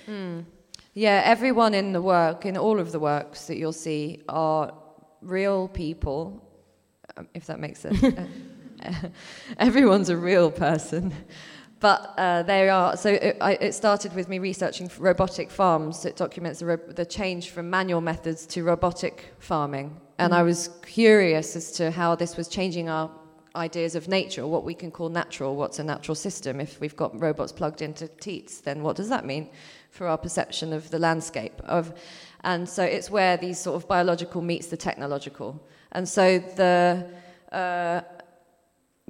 Yeah, 0.93 1.21
everyone 1.23 1.73
in 1.73 1.93
the 1.93 2.01
work, 2.01 2.45
in 2.45 2.57
all 2.57 2.81
of 2.81 2.91
the 2.91 2.99
works 2.99 3.47
that 3.47 3.55
you'll 3.55 3.71
see, 3.71 4.23
are 4.27 4.73
real 5.21 5.69
people, 5.69 6.45
um, 7.15 7.29
if 7.33 7.45
that 7.45 7.61
makes 7.61 7.79
sense. 7.79 8.03
Everyone's 9.57 10.09
a 10.09 10.17
real 10.17 10.51
person. 10.51 11.13
But 11.79 12.13
uh, 12.17 12.43
they 12.43 12.69
are, 12.69 12.95
so 12.97 13.09
it, 13.09 13.37
I, 13.41 13.53
it 13.53 13.73
started 13.73 14.15
with 14.15 14.29
me 14.29 14.39
researching 14.39 14.89
robotic 14.97 15.51
farms. 15.51 16.05
It 16.05 16.15
documents 16.15 16.59
the, 16.59 16.65
ro- 16.65 16.77
the 16.87 17.05
change 17.05 17.49
from 17.49 17.69
manual 17.69 18.01
methods 18.01 18.45
to 18.47 18.63
robotic 18.63 19.33
farming. 19.39 19.99
And 20.17 20.33
I 20.33 20.43
was 20.43 20.69
curious 20.85 21.55
as 21.55 21.71
to 21.73 21.91
how 21.91 22.15
this 22.15 22.37
was 22.37 22.47
changing 22.47 22.87
our 22.87 23.11
ideas 23.55 23.95
of 23.95 24.07
nature, 24.07 24.47
what 24.47 24.63
we 24.63 24.73
can 24.73 24.91
call 24.91 25.09
natural, 25.09 25.55
what's 25.55 25.79
a 25.79 25.83
natural 25.83 26.15
system. 26.15 26.59
If 26.59 26.79
we've 26.79 26.95
got 26.95 27.19
robots 27.19 27.51
plugged 27.51 27.81
into 27.81 28.07
teats, 28.07 28.61
then 28.61 28.81
what 28.81 28.95
does 28.95 29.09
that 29.09 29.25
mean 29.25 29.49
for 29.91 30.07
our 30.07 30.17
perception 30.17 30.73
of 30.73 30.89
the 30.89 30.99
landscape? 30.99 31.61
Of, 31.65 31.93
and 32.43 32.67
so 32.67 32.83
it's 32.83 33.09
where 33.09 33.37
these 33.37 33.59
sort 33.59 33.75
of 33.75 33.87
biological 33.87 34.41
meets 34.41 34.67
the 34.67 34.77
technological. 34.77 35.61
And 35.91 36.07
so 36.07 36.39
the 36.39 37.05
uh, 37.51 38.01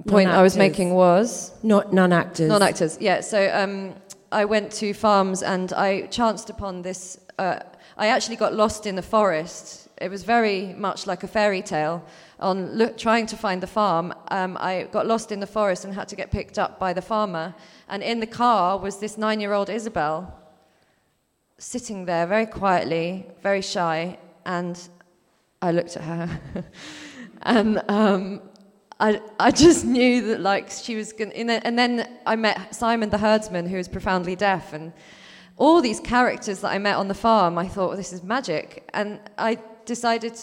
point 0.04 0.28
I 0.28 0.42
was 0.42 0.56
making 0.56 0.94
was 0.94 1.52
Not 1.62 1.92
non 1.92 2.12
actors. 2.12 2.48
non 2.48 2.62
actors, 2.62 2.98
yeah. 3.00 3.20
So 3.20 3.50
um, 3.52 3.94
I 4.30 4.44
went 4.44 4.72
to 4.72 4.92
farms 4.92 5.42
and 5.42 5.72
I 5.72 6.02
chanced 6.06 6.50
upon 6.50 6.82
this. 6.82 7.18
Uh, 7.38 7.60
I 7.96 8.08
actually 8.08 8.36
got 8.36 8.54
lost 8.54 8.86
in 8.86 8.94
the 8.96 9.02
forest. 9.02 9.88
It 9.98 10.10
was 10.10 10.24
very 10.24 10.74
much 10.74 11.06
like 11.06 11.22
a 11.22 11.28
fairy 11.28 11.62
tale. 11.62 12.04
On 12.38 12.72
look, 12.72 12.98
trying 12.98 13.26
to 13.26 13.36
find 13.36 13.62
the 13.62 13.66
farm, 13.66 14.12
um, 14.30 14.58
I 14.60 14.88
got 14.92 15.06
lost 15.06 15.32
in 15.32 15.40
the 15.40 15.46
forest 15.46 15.86
and 15.86 15.94
had 15.94 16.08
to 16.08 16.16
get 16.16 16.30
picked 16.30 16.58
up 16.58 16.78
by 16.78 16.92
the 16.92 17.00
farmer. 17.00 17.54
And 17.88 18.02
in 18.02 18.20
the 18.20 18.26
car 18.26 18.78
was 18.78 18.98
this 18.98 19.16
nine 19.16 19.40
year 19.40 19.54
old 19.54 19.70
Isabel 19.70 20.38
sitting 21.58 22.04
there 22.04 22.26
very 22.26 22.44
quietly, 22.44 23.26
very 23.42 23.62
shy. 23.62 24.18
And 24.44 24.78
I 25.62 25.72
looked 25.72 25.96
at 25.96 26.02
her. 26.02 26.40
and 27.42 27.82
um, 27.88 28.42
I, 28.98 29.20
I 29.38 29.50
just 29.50 29.84
knew 29.84 30.26
that 30.28 30.40
like 30.40 30.70
she 30.70 30.96
was 30.96 31.12
going 31.12 31.30
to, 31.30 31.66
and 31.66 31.78
then 31.78 32.08
I 32.24 32.36
met 32.36 32.74
Simon 32.74 33.10
the 33.10 33.18
herdsman 33.18 33.68
who 33.68 33.76
was 33.76 33.88
profoundly 33.88 34.36
deaf 34.36 34.72
and 34.72 34.92
all 35.58 35.80
these 35.80 36.00
characters 36.00 36.60
that 36.60 36.70
I 36.70 36.78
met 36.78 36.96
on 36.96 37.08
the 37.08 37.14
farm, 37.14 37.58
I 37.58 37.66
thought, 37.66 37.88
well, 37.88 37.96
this 37.96 38.12
is 38.12 38.22
magic. 38.22 38.88
And 38.92 39.20
I 39.38 39.58
decided, 39.86 40.38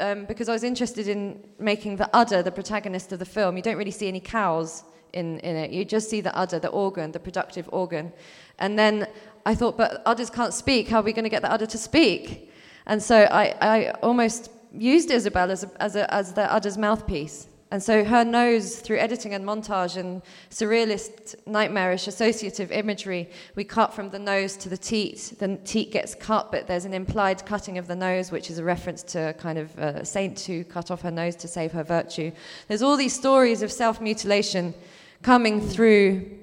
um, 0.00 0.24
because 0.24 0.48
I 0.48 0.52
was 0.52 0.64
interested 0.64 1.06
in 1.08 1.42
making 1.58 1.96
the 1.96 2.08
udder 2.16 2.42
the 2.42 2.50
protagonist 2.50 3.12
of 3.12 3.18
the 3.18 3.26
film, 3.26 3.56
you 3.56 3.62
don't 3.62 3.76
really 3.76 3.90
see 3.90 4.08
any 4.08 4.20
cows 4.20 4.84
in, 5.12 5.38
in 5.40 5.56
it. 5.56 5.70
You 5.70 5.84
just 5.84 6.08
see 6.08 6.20
the 6.20 6.34
udder, 6.36 6.58
the 6.58 6.68
organ, 6.68 7.12
the 7.12 7.20
productive 7.20 7.68
organ. 7.72 8.12
And 8.58 8.78
then 8.78 9.06
I 9.44 9.54
thought, 9.54 9.76
but 9.76 10.02
udders 10.06 10.30
can't 10.30 10.54
speak. 10.54 10.88
How 10.88 11.00
are 11.00 11.02
we 11.02 11.12
going 11.12 11.24
to 11.24 11.30
get 11.30 11.42
the 11.42 11.52
udder 11.52 11.66
to 11.66 11.78
speak? 11.78 12.50
And 12.86 13.02
so 13.02 13.24
I, 13.24 13.54
I 13.60 13.90
almost 14.02 14.50
used 14.72 15.10
Isabel 15.10 15.50
as, 15.50 15.64
a, 15.64 15.82
as, 15.82 15.94
a, 15.94 16.12
as 16.12 16.32
the 16.32 16.52
udder's 16.52 16.78
mouthpiece. 16.78 17.48
And 17.70 17.82
so 17.82 18.02
her 18.02 18.24
nose, 18.24 18.76
through 18.76 18.96
editing 18.96 19.34
and 19.34 19.44
montage 19.44 19.98
and 19.98 20.22
surrealist, 20.50 21.34
nightmarish, 21.46 22.06
associative 22.06 22.72
imagery, 22.72 23.28
we 23.56 23.64
cut 23.64 23.92
from 23.92 24.08
the 24.08 24.18
nose 24.18 24.56
to 24.58 24.70
the 24.70 24.78
teat. 24.78 25.34
The 25.38 25.56
teat 25.64 25.92
gets 25.92 26.14
cut, 26.14 26.50
but 26.50 26.66
there's 26.66 26.86
an 26.86 26.94
implied 26.94 27.44
cutting 27.44 27.76
of 27.76 27.86
the 27.86 27.96
nose, 27.96 28.32
which 28.32 28.50
is 28.50 28.58
a 28.58 28.64
reference 28.64 29.02
to 29.04 29.30
a 29.30 29.32
kind 29.34 29.58
of 29.58 29.76
a 29.78 30.02
saint 30.04 30.40
who 30.40 30.64
cut 30.64 30.90
off 30.90 31.02
her 31.02 31.10
nose 31.10 31.36
to 31.36 31.48
save 31.48 31.72
her 31.72 31.84
virtue. 31.84 32.32
There's 32.68 32.82
all 32.82 32.96
these 32.96 33.14
stories 33.14 33.60
of 33.60 33.70
self 33.70 34.00
mutilation 34.00 34.72
coming 35.22 35.60
through 35.60 36.37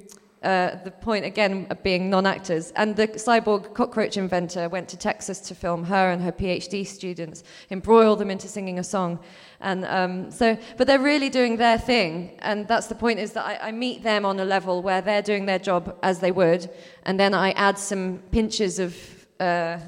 uh, 0.45 0.79
the 0.83 0.91
point 0.91 1.25
again 1.25 1.67
of 1.69 1.81
being 1.83 2.09
non-actors. 2.09 2.71
And 2.75 2.95
the 2.95 3.07
cyborg 3.07 3.73
cockroach 3.73 4.15
inventor 4.15 4.69
went 4.69 4.87
to 4.89 4.97
Texas 4.97 5.39
to 5.41 5.55
film 5.55 5.83
her 5.85 6.11
and 6.11 6.21
her 6.21 6.31
PhD 6.31 6.85
students, 6.85 7.43
embroil 7.71 8.15
them 8.15 8.29
into 8.29 8.47
singing 8.47 8.79
a 8.79 8.83
song. 8.83 9.19
And 9.59 9.85
um, 9.85 10.31
so, 10.31 10.57
but 10.77 10.87
they're 10.87 10.99
really 10.99 11.29
doing 11.29 11.57
their 11.57 11.77
thing, 11.77 12.37
and 12.39 12.67
that's 12.67 12.87
the 12.87 12.95
point. 12.95 13.19
Is 13.19 13.33
that 13.33 13.45
I, 13.45 13.69
I 13.69 13.71
meet 13.71 14.03
them 14.03 14.25
on 14.25 14.39
a 14.39 14.45
level 14.45 14.81
where 14.81 15.01
they're 15.01 15.21
doing 15.21 15.45
their 15.45 15.59
job 15.59 15.97
as 16.03 16.19
they 16.19 16.31
would, 16.31 16.69
and 17.03 17.19
then 17.19 17.33
I 17.33 17.51
add 17.51 17.79
some 17.79 18.19
pinches 18.31 18.79
of 18.79 18.95
uh, 19.39 19.79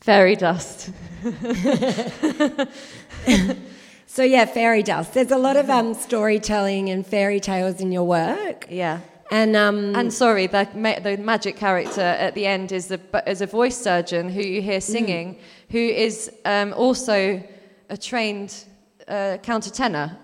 fairy 0.00 0.36
dust. 0.36 0.90
So, 4.12 4.22
yeah, 4.22 4.44
fairy 4.44 4.82
dust. 4.82 5.14
There's 5.14 5.30
a 5.30 5.38
lot 5.38 5.56
of 5.56 5.70
um, 5.70 5.94
storytelling 5.94 6.90
and 6.90 7.06
fairy 7.06 7.40
tales 7.40 7.80
in 7.80 7.90
your 7.90 8.04
work. 8.04 8.66
Yeah. 8.68 9.00
And, 9.32 9.56
um, 9.56 9.96
And 9.96 10.12
sorry, 10.12 10.46
the, 10.46 10.68
ma- 10.74 10.98
the 10.98 11.16
magic 11.16 11.56
character 11.56 12.02
at 12.02 12.34
the 12.34 12.44
end 12.44 12.70
is, 12.70 12.88
the, 12.88 13.00
is 13.26 13.40
a 13.40 13.46
voice 13.46 13.78
surgeon 13.78 14.28
who 14.28 14.42
you 14.42 14.60
hear 14.60 14.78
singing, 14.78 15.38
who 15.70 15.78
is 15.78 16.30
um, 16.44 16.74
also 16.74 17.42
a 17.88 17.96
trained 17.96 18.66
uh, 19.08 19.38
countertenor. 19.42 20.18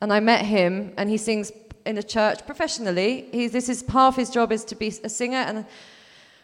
And 0.00 0.12
I 0.12 0.18
met 0.18 0.44
him, 0.44 0.92
and 0.96 1.08
he 1.08 1.16
sings 1.16 1.52
in 1.86 1.96
a 1.96 2.02
church 2.02 2.44
professionally. 2.44 3.28
He's, 3.30 3.52
this 3.52 3.68
is 3.68 3.84
half 3.88 4.16
his 4.16 4.30
job 4.30 4.50
is 4.50 4.64
to 4.64 4.74
be 4.74 4.88
a 4.88 5.08
singer, 5.08 5.38
and 5.38 5.64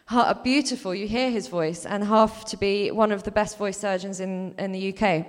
ha- 0.07 0.35
beautiful. 0.35 0.95
You 0.95 1.09
hear 1.09 1.29
his 1.29 1.49
voice, 1.49 1.87
and 1.87 2.05
half 2.05 2.45
to 2.51 2.57
be 2.57 2.93
one 2.93 3.11
of 3.11 3.25
the 3.25 3.33
best 3.33 3.59
voice 3.59 3.79
surgeons 3.79 4.21
in, 4.21 4.55
in 4.61 4.71
the 4.71 4.95
UK. 4.95 5.27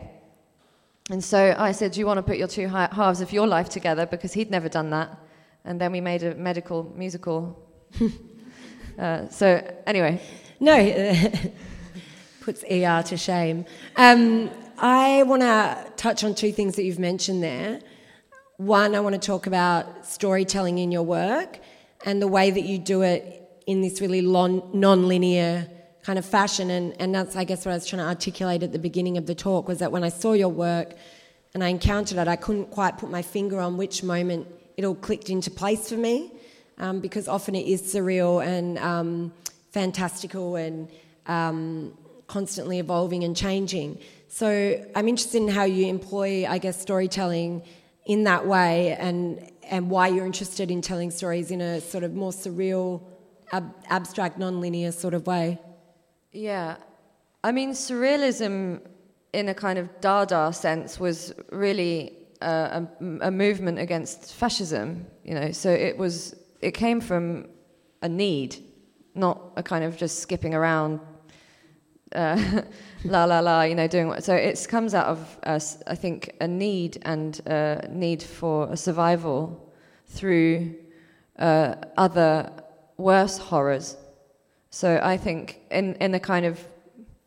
And 1.09 1.23
so 1.23 1.55
I 1.57 1.71
said, 1.71 1.93
Do 1.93 1.99
you 1.99 2.05
want 2.05 2.19
to 2.19 2.23
put 2.23 2.37
your 2.37 2.47
two 2.47 2.67
halves 2.67 3.19
of 3.19 3.33
your 3.33 3.47
life 3.47 3.67
together? 3.67 4.05
Because 4.05 4.33
he'd 4.33 4.51
never 4.51 4.69
done 4.69 4.91
that. 4.91 5.17
And 5.65 5.79
then 5.79 5.91
we 5.91 6.01
made 6.01 6.23
a 6.23 6.35
medical 6.35 6.91
musical. 6.95 7.57
uh, 8.99 9.27
so, 9.29 9.75
anyway, 9.85 10.21
No, 10.61 10.77
puts 12.41 12.63
ER 12.63 13.01
to 13.01 13.17
shame. 13.17 13.65
Um, 13.95 14.51
I 14.77 15.23
want 15.23 15.41
to 15.41 15.91
touch 15.97 16.23
on 16.23 16.35
two 16.35 16.51
things 16.51 16.75
that 16.75 16.83
you've 16.83 16.99
mentioned 16.99 17.41
there. 17.41 17.79
One, 18.57 18.93
I 18.93 18.99
want 18.99 19.19
to 19.19 19.19
talk 19.19 19.47
about 19.47 20.05
storytelling 20.05 20.77
in 20.77 20.91
your 20.91 21.01
work 21.01 21.57
and 22.05 22.21
the 22.21 22.27
way 22.27 22.51
that 22.51 22.61
you 22.61 22.77
do 22.77 23.01
it 23.01 23.41
in 23.65 23.81
this 23.81 24.01
really 24.01 24.21
non-linear 24.21 25.67
kind 26.03 26.19
of 26.19 26.25
fashion. 26.25 26.69
And, 26.69 26.95
and 27.01 27.15
that's, 27.15 27.35
I 27.35 27.43
guess, 27.43 27.65
what 27.65 27.71
I 27.71 27.75
was 27.75 27.87
trying 27.87 28.03
to 28.03 28.07
articulate 28.07 28.61
at 28.61 28.71
the 28.71 28.79
beginning 28.79 29.17
of 29.17 29.25
the 29.25 29.33
talk 29.33 29.67
was 29.67 29.79
that 29.79 29.91
when 29.91 30.03
I 30.03 30.09
saw 30.09 30.33
your 30.33 30.49
work 30.49 30.93
and 31.55 31.63
I 31.63 31.69
encountered 31.69 32.19
it, 32.19 32.27
I 32.27 32.35
couldn't 32.35 32.69
quite 32.69 32.99
put 32.99 33.09
my 33.09 33.23
finger 33.23 33.59
on 33.59 33.77
which 33.77 34.03
moment 34.03 34.47
it 34.81 34.85
all 34.85 34.95
clicked 34.95 35.29
into 35.29 35.51
place 35.51 35.89
for 35.89 35.97
me 35.97 36.31
um, 36.79 36.99
because 36.99 37.27
often 37.27 37.53
it 37.55 37.67
is 37.67 37.81
surreal 37.81 38.43
and 38.45 38.79
um, 38.79 39.31
fantastical 39.71 40.55
and 40.55 40.89
um, 41.27 41.95
constantly 42.27 42.79
evolving 42.79 43.23
and 43.23 43.35
changing. 43.35 43.99
So 44.27 44.83
I'm 44.95 45.07
interested 45.07 45.41
in 45.41 45.49
how 45.49 45.65
you 45.65 45.87
employ, 45.87 46.47
I 46.47 46.57
guess, 46.57 46.81
storytelling 46.81 47.61
in 48.05 48.23
that 48.23 48.47
way 48.47 48.95
and, 48.95 49.51
and 49.69 49.89
why 49.89 50.07
you're 50.07 50.25
interested 50.25 50.71
in 50.71 50.81
telling 50.81 51.11
stories 51.11 51.51
in 51.51 51.61
a 51.61 51.79
sort 51.79 52.03
of 52.03 52.15
more 52.15 52.31
surreal, 52.31 53.03
ab- 53.51 53.75
abstract, 53.89 54.39
non-linear 54.39 54.91
sort 54.91 55.13
of 55.13 55.27
way. 55.27 55.59
Yeah. 56.31 56.77
I 57.43 57.51
mean, 57.51 57.73
surrealism 57.73 58.81
in 59.33 59.47
a 59.47 59.53
kind 59.53 59.77
of 59.77 60.01
Dada 60.01 60.51
sense 60.53 60.99
was 60.99 61.33
really 61.51 62.13
uh, 62.41 62.81
a, 63.01 63.27
a 63.27 63.31
movement 63.31 63.79
against 63.79 64.33
fascism. 64.33 65.05
You 65.23 65.35
know, 65.35 65.51
so 65.51 65.69
it 65.69 65.97
was 65.97 66.35
it 66.61 66.71
came 66.71 67.01
from 67.01 67.47
a 68.01 68.09
need, 68.09 68.57
not 69.15 69.39
a 69.55 69.63
kind 69.63 69.83
of 69.83 69.97
just 69.97 70.19
skipping 70.19 70.53
around. 70.53 70.99
Uh, 72.13 72.63
la 73.05 73.25
la 73.25 73.39
la, 73.39 73.61
you 73.61 73.75
know, 73.75 73.87
doing 73.87 74.07
what. 74.07 74.23
So 74.23 74.35
it 74.35 74.65
comes 74.69 74.93
out 74.93 75.07
of, 75.07 75.39
uh, 75.43 75.59
I 75.87 75.95
think, 75.95 76.35
a 76.41 76.47
need 76.47 77.01
and 77.03 77.39
a 77.45 77.87
need 77.89 78.21
for 78.21 78.71
a 78.71 78.77
survival 78.77 79.71
through 80.07 80.75
uh, 81.39 81.75
other 81.97 82.51
worse 82.97 83.37
horrors. 83.37 83.97
So 84.69 84.99
I 85.01 85.17
think, 85.17 85.61
in 85.71 85.95
in 85.95 86.13
a 86.13 86.19
kind 86.19 86.45
of 86.45 86.59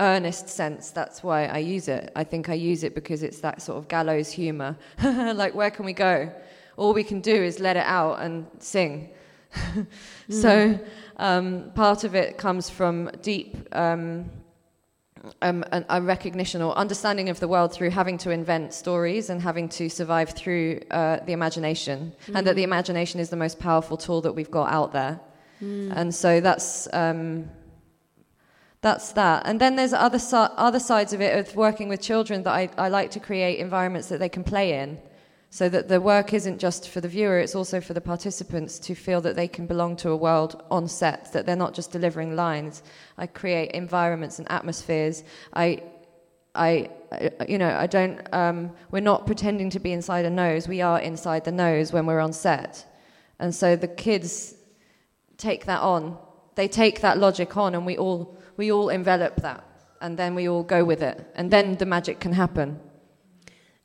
earnest 0.01 0.49
sense, 0.49 0.91
that's 0.91 1.23
why 1.23 1.47
I 1.47 1.59
use 1.59 1.89
it. 1.89 2.13
I 2.17 2.25
think 2.25 2.49
I 2.49 2.55
use 2.55 2.83
it 2.85 2.95
because 2.95 3.23
it's 3.23 3.41
that 3.41 3.63
sort 3.63 3.79
of 3.79 3.89
gallows 3.89 4.31
humor. 4.31 4.77
like, 5.03 5.55
where 5.55 5.71
can 5.71 5.85
we 5.85 5.93
go? 5.93 6.33
All 6.77 6.93
we 6.93 7.05
can 7.05 7.21
do 7.21 7.35
is 7.35 7.61
let 7.61 7.77
it 7.77 7.87
out 7.87 8.21
and 8.21 8.47
sing. 8.59 9.11
mm. 9.55 9.87
So 10.29 10.79
um, 11.17 11.71
part 11.75 12.05
of 12.05 12.15
it 12.15 12.39
comes 12.39 12.69
from 12.69 13.11
deep. 13.23 13.57
Um, 13.73 14.31
um, 15.41 15.65
a, 15.73 15.83
a, 15.89 16.03
recognition 16.03 16.61
or 16.61 16.77
understanding 16.77 17.31
of 17.31 17.41
the 17.41 17.49
world 17.49 17.73
through 17.73 17.89
having 17.89 18.19
to 18.19 18.31
invent 18.31 18.75
stories 18.75 19.31
and 19.31 19.41
having 19.41 19.71
to 19.71 19.89
survive 19.89 20.31
through 20.31 20.81
uh, 20.91 21.21
the 21.25 21.33
imagination, 21.33 22.13
mm. 22.27 22.35
and 22.35 22.47
that 22.47 22.57
the 22.57 22.61
mm. 22.61 22.65
imagination 22.65 23.21
is 23.21 23.31
the 23.31 23.37
most 23.37 23.59
powerful 23.59 23.97
tool 23.97 24.21
that 24.21 24.33
we've 24.33 24.51
got 24.51 24.71
out 24.71 24.93
there. 24.93 25.19
Mm. 25.63 25.93
And 25.97 26.15
so 26.15 26.41
that's 26.41 26.89
um, 26.93 27.49
that's 28.85 29.13
that. 29.13 29.47
And 29.47 29.59
then 29.61 29.77
there's 29.77 29.95
other 29.95 30.21
other 30.69 30.79
sides 30.79 31.13
of 31.15 31.21
it 31.23 31.33
of 31.39 31.57
working 31.57 31.89
with 31.89 32.01
children 32.03 32.43
that 32.43 32.53
I, 32.53 32.69
I 32.77 32.89
like 32.89 33.11
to 33.13 33.21
create 33.29 33.59
environments 33.59 34.09
that 34.11 34.19
they 34.19 34.29
can 34.29 34.45
play 34.45 34.79
in 34.83 34.99
so 35.49 35.71
that 35.71 35.89
the 35.89 36.01
work 36.01 36.35
isn't 36.35 36.59
just 36.59 36.91
for 36.91 37.01
the 37.01 37.09
viewer, 37.09 37.39
it's 37.39 37.55
also 37.55 37.81
for 37.81 37.95
the 37.95 38.01
participants 38.01 38.79
to 38.81 38.95
feel 38.95 39.21
that 39.23 39.37
they 39.37 39.49
can 39.49 39.67
belong 39.67 39.97
to 39.97 40.11
a 40.11 40.17
world 40.17 40.63
on 40.71 40.87
set, 40.87 41.33
that 41.33 41.47
they're 41.47 41.65
not 41.65 41.73
just 41.73 41.93
delivering 41.93 42.37
lines. 42.37 42.83
I 43.17 43.27
create 43.27 43.71
environments 43.71 44.39
and 44.41 44.51
atmospheres. 44.51 45.23
I, 45.55 45.83
I, 46.57 46.91
you 47.49 47.57
know, 47.57 47.73
I 47.85 47.87
don't, 47.87 48.19
um, 48.35 48.73
we're 48.91 49.09
not 49.13 49.27
pretending 49.27 49.71
to 49.71 49.81
be 49.81 49.93
inside 49.93 50.25
a 50.25 50.31
nose, 50.31 50.67
we 50.67 50.83
are 50.83 51.01
inside 51.01 51.45
the 51.45 51.53
nose 51.53 51.93
when 51.93 52.05
we're 52.05 52.21
on 52.21 52.33
set. 52.33 52.85
And 53.39 53.55
so 53.55 53.77
the 53.77 53.89
kids 53.89 54.57
take 55.39 55.67
that 55.67 55.81
on. 55.81 56.19
They 56.57 56.69
take 56.69 57.01
that 57.01 57.19
logic 57.19 57.57
on, 57.57 57.75
and 57.77 57.87
we 57.87 57.97
all, 57.97 58.37
we 58.57 58.73
all 58.73 58.89
envelop 58.89 59.37
that. 59.37 59.65
And 60.01 60.19
then 60.19 60.35
we 60.35 60.49
all 60.49 60.63
go 60.63 60.85
with 60.85 61.03
it. 61.03 61.27
And 61.35 61.51
then 61.51 61.77
the 61.77 61.87
magic 61.87 62.21
can 62.21 62.33
happen. 62.33 62.79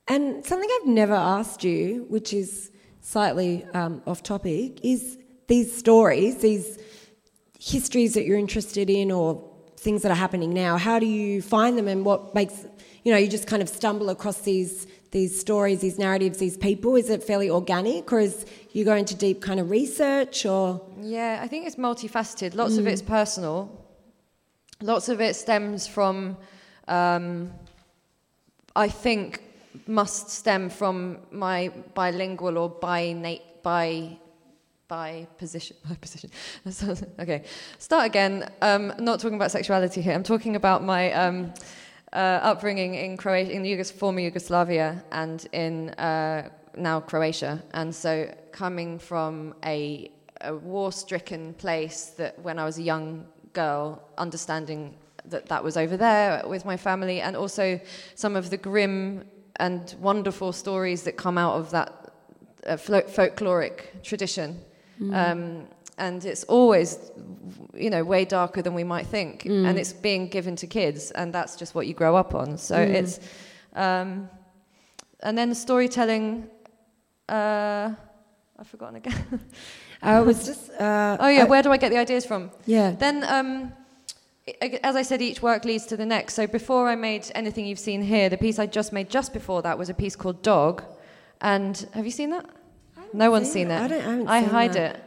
And 0.07 0.45
something 0.45 0.69
I've 0.81 0.87
never 0.87 1.13
asked 1.13 1.63
you, 1.63 2.05
which 2.09 2.33
is 2.33 2.71
slightly 2.99 3.63
um, 3.73 4.01
off 4.05 4.23
topic, 4.23 4.83
is 4.83 5.17
these 5.47 5.75
stories, 5.75 6.37
these 6.37 6.77
histories 7.59 8.15
that 8.15 8.25
you're 8.25 8.37
interested 8.37 8.89
in 8.89 9.11
or 9.11 9.49
things 9.77 10.01
that 10.01 10.11
are 10.11 10.15
happening 10.15 10.53
now. 10.53 10.77
How 10.77 10.99
do 10.99 11.05
you 11.05 11.41
find 11.41 11.77
them 11.77 11.87
and 11.87 12.03
what 12.03 12.35
makes, 12.35 12.65
you 13.03 13.11
know, 13.11 13.17
you 13.17 13.27
just 13.27 13.47
kind 13.47 13.61
of 13.61 13.69
stumble 13.69 14.09
across 14.09 14.41
these 14.41 14.87
these 15.11 15.39
stories, 15.39 15.81
these 15.81 15.97
narratives, 15.97 16.37
these 16.37 16.57
people? 16.57 16.95
Is 16.95 17.09
it 17.09 17.23
fairly 17.23 17.49
organic 17.49 18.11
or 18.13 18.19
is 18.19 18.45
you 18.71 18.85
go 18.85 18.95
into 18.95 19.15
deep 19.15 19.41
kind 19.41 19.59
of 19.59 19.69
research 19.69 20.45
or? 20.45 20.85
Yeah, 21.01 21.39
I 21.41 21.47
think 21.47 21.65
it's 21.65 21.77
multifaceted. 21.77 22.55
Lots 22.55 22.73
mm. 22.73 22.79
of 22.79 22.87
it's 22.87 23.01
personal. 23.01 23.85
Lots 24.81 25.09
of 25.09 25.19
it 25.19 25.35
stems 25.35 25.87
from, 25.87 26.37
um, 26.87 27.51
I 28.77 28.87
think, 28.87 29.43
must 29.87 30.29
stem 30.29 30.69
from 30.69 31.17
my 31.31 31.69
bilingual 31.93 32.57
or 32.57 32.69
by 32.69 33.11
nat- 33.11 33.61
by 33.61 34.17
by 34.87 35.27
position 35.37 35.75
by 35.89 35.95
position. 35.95 36.29
okay, 37.19 37.43
start 37.77 38.05
again. 38.05 38.49
Um, 38.61 38.93
not 38.99 39.19
talking 39.19 39.35
about 39.35 39.51
sexuality 39.51 40.01
here. 40.01 40.13
I'm 40.13 40.23
talking 40.23 40.55
about 40.55 40.81
my 40.81 41.11
um, 41.11 41.53
uh, 42.13 42.39
upbringing 42.41 42.95
in 42.95 43.17
Croatia, 43.17 43.51
in 43.51 43.63
Yugos- 43.63 43.91
former 43.91 44.21
Yugoslavia, 44.21 45.03
and 45.11 45.45
in 45.51 45.89
uh, 45.89 46.49
now 46.77 47.01
Croatia. 47.01 47.61
And 47.73 47.93
so, 47.93 48.33
coming 48.53 48.97
from 48.97 49.55
a, 49.65 50.09
a 50.39 50.55
war-stricken 50.55 51.55
place, 51.55 52.13
that 52.17 52.39
when 52.39 52.57
I 52.57 52.63
was 52.63 52.77
a 52.77 52.81
young 52.83 53.25
girl, 53.61 54.01
understanding 54.17 54.81
that 55.31 55.43
that 55.47 55.61
was 55.63 55.75
over 55.83 55.97
there 55.97 56.43
with 56.53 56.63
my 56.71 56.77
family, 56.77 57.17
and 57.25 57.35
also 57.35 57.65
some 58.15 58.33
of 58.39 58.49
the 58.49 58.57
grim 58.57 59.23
and 59.65 59.95
wonderful 59.99 60.51
stories 60.53 61.03
that 61.03 61.15
come 61.25 61.37
out 61.37 61.55
of 61.61 61.65
that 61.71 61.89
uh, 62.67 62.77
folkloric 63.17 63.75
tradition. 64.03 64.49
Mm. 65.01 65.13
Um, 65.21 65.67
and 65.97 66.25
it's 66.25 66.45
always, 66.45 67.11
you 67.73 67.89
know, 67.89 68.03
way 68.13 68.23
darker 68.25 68.61
than 68.61 68.73
we 68.73 68.85
might 68.85 69.07
think. 69.07 69.43
Mm. 69.43 69.67
And 69.67 69.77
it's 69.77 69.93
being 69.93 70.29
given 70.29 70.55
to 70.55 70.67
kids, 70.67 71.11
and 71.11 71.33
that's 71.33 71.57
just 71.61 71.75
what 71.75 71.85
you 71.87 71.93
grow 71.93 72.15
up 72.15 72.33
on. 72.33 72.57
So 72.57 72.75
mm. 72.75 72.93
it's, 72.99 73.19
um, 73.75 74.29
and 75.25 75.37
then 75.37 75.49
the 75.49 75.55
storytelling. 75.55 76.47
Uh, 77.27 77.93
I've 78.59 78.67
forgotten 78.67 78.95
again. 78.95 79.39
I 80.01 80.21
was 80.21 80.45
just. 80.49 80.71
Uh, 80.71 81.17
oh 81.19 81.27
yeah, 81.27 81.41
I, 81.41 81.45
where 81.45 81.61
do 81.61 81.71
I 81.71 81.77
get 81.77 81.89
the 81.89 81.97
ideas 81.97 82.25
from? 82.25 82.51
Yeah. 82.65 82.91
Then 82.91 83.23
um, 83.27 83.73
as 84.83 84.95
I 84.95 85.01
said, 85.01 85.21
each 85.21 85.41
work 85.41 85.65
leads 85.65 85.85
to 85.87 85.97
the 85.97 86.05
next. 86.05 86.33
So 86.33 86.47
before 86.47 86.87
I 86.87 86.95
made 86.95 87.29
anything 87.35 87.65
you've 87.65 87.79
seen 87.79 88.01
here, 88.01 88.29
the 88.29 88.37
piece 88.37 88.59
I 88.59 88.65
just 88.65 88.93
made 88.93 89.09
just 89.09 89.33
before 89.33 89.61
that 89.61 89.77
was 89.77 89.89
a 89.89 89.93
piece 89.93 90.15
called 90.15 90.41
Dog. 90.41 90.83
And 91.41 91.87
have 91.93 92.05
you 92.05 92.11
seen 92.11 92.31
that? 92.31 92.45
No 93.13 93.31
one's 93.31 93.51
seen, 93.51 93.67
seen 93.67 93.71
it. 93.71 93.81
I, 93.81 93.87
don't, 93.87 94.27
I, 94.27 94.37
I 94.37 94.41
hide 94.41 94.73
that. 94.73 94.95
it. 94.95 95.03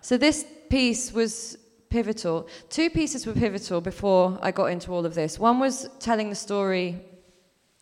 So 0.00 0.16
this 0.16 0.46
piece 0.70 1.12
was 1.12 1.58
pivotal. 1.90 2.48
Two 2.70 2.90
pieces 2.90 3.26
were 3.26 3.32
pivotal 3.32 3.80
before 3.80 4.38
I 4.42 4.50
got 4.50 4.66
into 4.66 4.92
all 4.92 5.04
of 5.04 5.14
this. 5.14 5.38
One 5.38 5.58
was 5.60 5.88
telling 6.00 6.28
the 6.30 6.34
story 6.34 7.00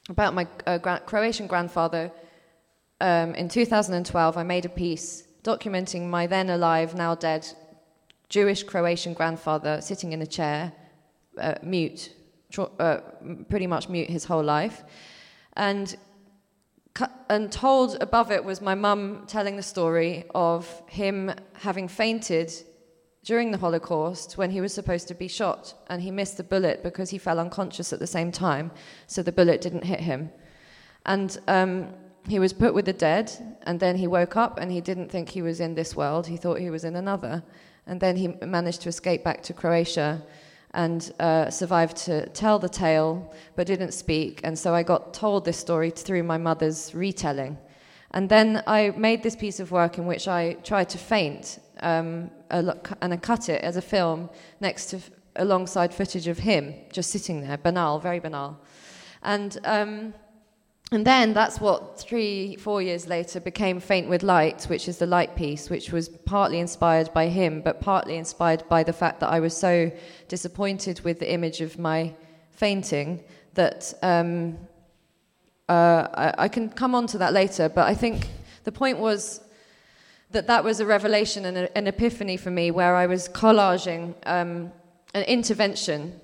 about 0.09 0.35
my 0.35 0.47
uh, 0.67 0.79
Croatian 0.79 1.47
grandfather. 1.47 2.11
Um, 3.01 3.35
in 3.35 3.49
2012, 3.49 4.37
I 4.37 4.43
made 4.43 4.65
a 4.65 4.71
piece 4.71 5.26
documenting 5.47 6.09
my 6.09 6.27
then 6.27 6.51
alive, 6.51 6.95
now 6.95 7.15
dead 7.15 7.47
Jewish 8.29 8.65
Croatian 8.65 9.15
grandfather 9.15 9.81
sitting 9.81 10.13
in 10.13 10.21
a 10.21 10.27
chair, 10.27 10.73
uh, 11.39 11.55
mute, 11.63 12.13
uh, 12.59 12.99
pretty 13.49 13.67
much 13.67 13.89
mute 13.89 14.11
his 14.11 14.25
whole 14.25 14.43
life. 14.43 14.83
And, 15.53 15.97
and 17.31 17.53
told 17.53 17.97
above 18.01 18.33
it 18.33 18.45
was 18.45 18.61
my 18.61 18.75
mum 18.75 19.25
telling 19.29 19.57
the 19.57 19.63
story 19.63 20.25
of 20.35 20.83
him 20.89 21.33
having 21.55 21.89
fainted 21.89 22.53
during 23.23 23.51
the 23.51 23.59
Holocaust 23.59 24.39
when 24.39 24.51
he 24.51 24.61
was 24.61 24.73
supposed 24.73 25.09
to 25.09 25.15
be 25.15 25.29
shot. 25.29 25.75
And 25.89 26.03
he 26.03 26.11
missed 26.11 26.37
the 26.37 26.45
bullet 26.45 26.83
because 26.83 27.11
he 27.11 27.19
fell 27.19 27.39
unconscious 27.39 27.93
at 27.93 28.01
the 28.01 28.07
same 28.07 28.33
time, 28.33 28.73
so 29.07 29.23
the 29.23 29.33
bullet 29.33 29.61
didn't 29.61 29.85
hit 29.85 30.01
him. 30.01 30.31
And 31.05 31.39
um, 31.47 31.95
he 32.29 32.39
was 32.39 32.53
put 32.53 32.75
with 32.75 32.85
the 32.85 32.93
dead, 32.93 33.33
and 33.63 33.79
then 33.81 33.97
he 33.97 34.07
woke 34.07 34.37
up 34.37 34.59
and 34.59 34.71
he 34.71 34.81
didn't 34.81 35.11
think 35.11 35.29
he 35.29 35.43
was 35.43 35.61
in 35.61 35.75
this 35.75 35.95
world, 35.95 36.27
he 36.27 36.37
thought 36.37 36.59
he 36.59 36.71
was 36.71 36.85
in 36.85 36.97
another. 36.97 37.43
And 37.87 38.01
then 38.01 38.17
he 38.17 38.29
managed 38.45 38.83
to 38.83 38.89
escape 38.89 39.23
back 39.23 39.43
to 39.45 39.53
Croatia 39.53 40.23
and 40.75 41.13
uh, 41.21 41.49
survived 41.51 41.97
to 41.97 42.29
tell 42.31 42.59
the 42.59 42.69
tale, 42.69 43.33
but 43.55 43.67
didn't 43.67 43.93
speak. 43.93 44.41
And 44.45 44.59
so 44.59 44.75
I 44.75 44.83
got 44.83 45.15
told 45.15 45.45
this 45.45 45.57
story 45.57 45.91
through 45.91 46.25
my 46.25 46.37
mother's 46.37 46.95
retelling. 46.95 47.59
And 48.11 48.29
then 48.29 48.63
I 48.67 48.91
made 48.91 49.23
this 49.23 49.37
piece 49.37 49.61
of 49.61 49.71
work 49.71 49.99
in 49.99 50.07
which 50.07 50.27
I 50.29 50.55
tried 50.65 50.89
to 50.91 50.99
faint 50.99 51.59
um, 51.81 52.31
and 52.51 53.13
I 53.15 53.17
cut 53.17 53.49
it 53.49 53.63
as 53.63 53.77
a 53.77 53.83
film 53.83 54.31
next 54.61 54.87
to 54.87 55.01
alongside 55.37 55.93
footage 55.93 56.29
of 56.29 56.39
him 56.39 56.75
just 56.91 57.11
sitting 57.11 57.41
there, 57.41 57.59
banal, 57.59 57.99
very 57.99 58.21
banal. 58.21 58.59
And 59.23 59.59
um, 59.65 60.15
and 60.93 61.05
then 61.05 61.35
that's 61.35 61.61
what 61.61 61.99
three, 61.99 62.55
four 62.57 62.81
years 62.81 63.09
later 63.09 63.41
became 63.41 63.81
Faint 63.81 64.09
with 64.09 64.23
Light, 64.23 64.65
which 64.65 64.87
is 64.87 64.99
the 64.99 65.07
light 65.07 65.35
piece, 65.35 65.69
which 65.69 65.91
was 65.91 66.09
partly 66.09 66.61
inspired 66.61 67.13
by 67.13 67.27
him, 67.27 67.61
but 67.61 67.81
partly 67.81 68.17
inspired 68.17 68.63
by 68.69 68.85
the 68.85 68.93
fact 68.93 69.19
that 69.21 69.29
I 69.29 69.41
was 69.41 69.57
so 69.57 69.91
disappointed 70.29 71.01
with 71.01 71.19
the 71.19 71.33
image 71.33 71.61
of 71.61 71.77
my 71.77 72.15
fainting 72.53 73.25
that 73.55 73.93
um, 74.03 74.59
uh, 75.69 76.07
I, 76.15 76.35
I, 76.45 76.49
can 76.49 76.69
come 76.69 76.95
on 76.95 77.09
to 77.09 77.19
that 77.19 77.33
later. 77.33 77.69
But 77.69 77.89
I 77.89 77.95
think 77.95 78.29
the 78.63 78.71
point 78.71 78.99
was 78.99 79.41
that 80.31 80.47
that 80.47 80.63
was 80.63 80.79
a 80.79 80.87
revelation 80.87 81.47
and 81.47 81.57
a, 81.59 81.77
an 81.77 81.89
epiphany 81.89 82.37
for 82.37 82.51
me 82.51 82.71
where 82.71 82.95
I 82.95 83.07
was 83.07 83.29
collaging 83.29 84.15
um, 84.25 84.71
an 85.15 85.25
intervention 85.25 86.21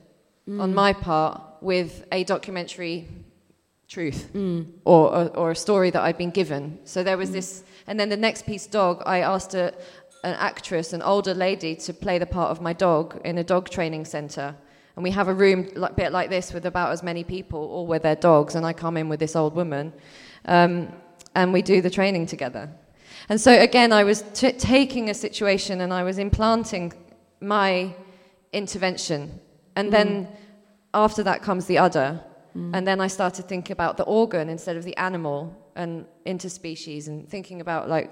mm. 0.49 0.61
on 0.61 0.73
my 0.73 0.93
part 0.93 1.41
with 1.61 2.07
a 2.13 2.23
documentary 2.23 3.09
truth 3.93 4.31
mm. 4.33 4.67
or, 4.85 5.15
or, 5.15 5.37
or, 5.37 5.51
a 5.51 5.57
story 5.57 5.91
that 5.91 6.03
I'd 6.03 6.17
been 6.17 6.31
given. 6.31 6.79
So 6.85 7.03
there 7.03 7.19
was 7.19 7.29
mm. 7.31 7.35
this, 7.35 7.65
and 7.87 8.01
then 8.01 8.09
the 8.09 8.17
next 8.17 8.47
piece, 8.47 8.67
dog, 8.67 9.03
I 9.05 9.19
asked 9.19 9.55
a, 9.55 9.75
an 10.25 10.35
actress, 10.35 10.93
an 10.95 11.03
older 11.03 11.35
lady, 11.35 11.77
to 11.77 11.93
play 11.93 12.19
the 12.19 12.27
part 12.27 12.51
of 12.51 12.63
my 12.63 12.73
dog 12.73 13.21
in 13.25 13.37
a 13.39 13.45
dog 13.45 13.69
training 13.69 14.07
center. 14.07 14.57
And 14.97 15.03
we 15.03 15.11
have 15.11 15.29
a 15.29 15.35
room 15.35 15.69
a 15.77 15.79
like, 15.79 15.97
bit 15.97 16.11
like 16.13 16.31
this 16.31 16.53
with 16.55 16.65
about 16.65 16.93
as 16.93 17.03
many 17.03 17.25
people, 17.25 17.59
all 17.59 17.87
with 17.87 18.03
their 18.03 18.17
dogs, 18.17 18.55
and 18.55 18.65
I 18.65 18.73
come 18.73 18.97
in 18.97 19.09
with 19.09 19.21
this 19.21 19.37
old 19.37 19.55
woman. 19.55 19.93
Um, 20.47 20.93
and 21.35 21.53
we 21.53 21.63
do 21.63 21.81
the 21.83 21.91
training 21.91 22.27
together. 22.27 22.71
And 23.29 23.41
so 23.41 23.53
again, 23.53 23.93
I 23.93 24.05
was 24.05 24.23
t- 24.35 24.53
taking 24.53 25.11
a 25.11 25.15
situation 25.15 25.81
and 25.81 25.93
I 25.93 26.03
was 26.03 26.19
implanting 26.19 26.93
my 27.41 27.95
intervention. 28.53 29.41
And 29.77 29.89
mm. 29.89 29.93
then 29.93 30.29
after 30.93 31.23
that 31.23 31.43
comes 31.43 31.67
the 31.67 31.79
udder. 31.79 32.21
Mm. 32.57 32.71
And 32.75 32.87
then 32.87 33.01
I 33.01 33.07
started 33.07 33.47
thinking 33.47 33.73
about 33.73 33.97
the 33.97 34.05
organ 34.05 34.49
instead 34.49 34.77
of 34.77 34.85
the 34.85 34.97
animal 34.97 35.57
and 35.75 36.07
interspecies 36.27 37.09
and 37.09 37.29
thinking 37.29 37.61
about 37.61 37.89
like, 37.89 38.11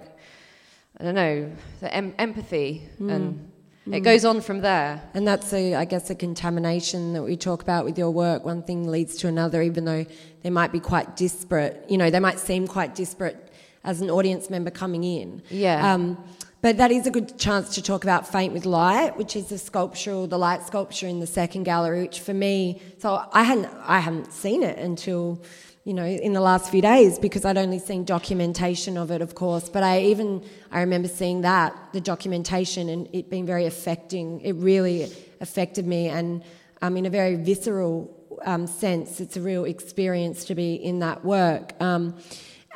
I 0.98 1.04
don't 1.04 1.14
know, 1.14 1.50
the 1.80 1.94
em- 1.94 2.14
empathy 2.18 2.88
mm. 3.00 3.10
and 3.10 3.50
it 3.92 4.00
goes 4.00 4.24
on 4.24 4.40
from 4.40 4.60
there. 4.60 5.02
And 5.14 5.26
that's, 5.26 5.52
a, 5.52 5.74
I 5.74 5.84
guess, 5.84 6.10
a 6.10 6.14
contamination 6.14 7.12
that 7.14 7.22
we 7.22 7.36
talk 7.36 7.62
about 7.62 7.84
with 7.84 7.98
your 7.98 8.10
work. 8.10 8.44
One 8.44 8.62
thing 8.62 8.88
leads 8.88 9.16
to 9.16 9.28
another, 9.28 9.62
even 9.62 9.84
though 9.84 10.06
they 10.42 10.50
might 10.50 10.70
be 10.70 10.80
quite 10.80 11.16
disparate. 11.16 11.84
You 11.88 11.98
know, 11.98 12.10
they 12.10 12.20
might 12.20 12.38
seem 12.38 12.66
quite 12.66 12.94
disparate 12.94 13.52
as 13.82 14.00
an 14.00 14.10
audience 14.10 14.50
member 14.50 14.70
coming 14.70 15.02
in. 15.02 15.42
Yeah. 15.50 15.92
Um, 15.92 16.22
but 16.62 16.76
that 16.76 16.90
is 16.90 17.06
a 17.06 17.10
good 17.10 17.38
chance 17.38 17.74
to 17.74 17.82
talk 17.82 18.04
about 18.04 18.28
Faint 18.28 18.52
with 18.52 18.66
Light, 18.66 19.16
which 19.16 19.34
is 19.34 19.46
the 19.46 19.56
sculptural, 19.56 20.26
the 20.26 20.38
light 20.38 20.66
sculpture 20.66 21.06
in 21.06 21.18
the 21.18 21.26
second 21.26 21.62
gallery, 21.62 22.02
which 22.02 22.20
for 22.20 22.34
me, 22.34 22.82
so 22.98 23.24
I 23.32 23.44
hadn't, 23.44 23.68
I 23.82 23.98
hadn't 23.98 24.32
seen 24.32 24.62
it 24.62 24.78
until, 24.78 25.42
you 25.84 25.94
know, 25.94 26.04
in 26.04 26.34
the 26.34 26.40
last 26.42 26.70
few 26.70 26.82
days 26.82 27.18
because 27.18 27.46
I'd 27.46 27.56
only 27.56 27.78
seen 27.78 28.04
documentation 28.04 28.98
of 28.98 29.10
it, 29.10 29.22
of 29.22 29.34
course. 29.34 29.70
But 29.70 29.84
I 29.84 30.02
even, 30.02 30.44
I 30.70 30.80
remember 30.80 31.08
seeing 31.08 31.40
that, 31.40 31.74
the 31.94 32.00
documentation, 32.00 32.90
and 32.90 33.08
it 33.14 33.30
being 33.30 33.46
very 33.46 33.64
affecting. 33.64 34.42
It 34.42 34.52
really 34.56 35.10
affected 35.40 35.86
me, 35.86 36.08
and 36.08 36.42
um, 36.82 36.96
in 36.98 37.06
a 37.06 37.10
very 37.10 37.36
visceral 37.36 38.14
um, 38.44 38.66
sense, 38.66 39.18
it's 39.20 39.36
a 39.38 39.40
real 39.40 39.64
experience 39.64 40.44
to 40.46 40.54
be 40.54 40.74
in 40.74 40.98
that 40.98 41.24
work. 41.24 41.72
Um, 41.80 42.18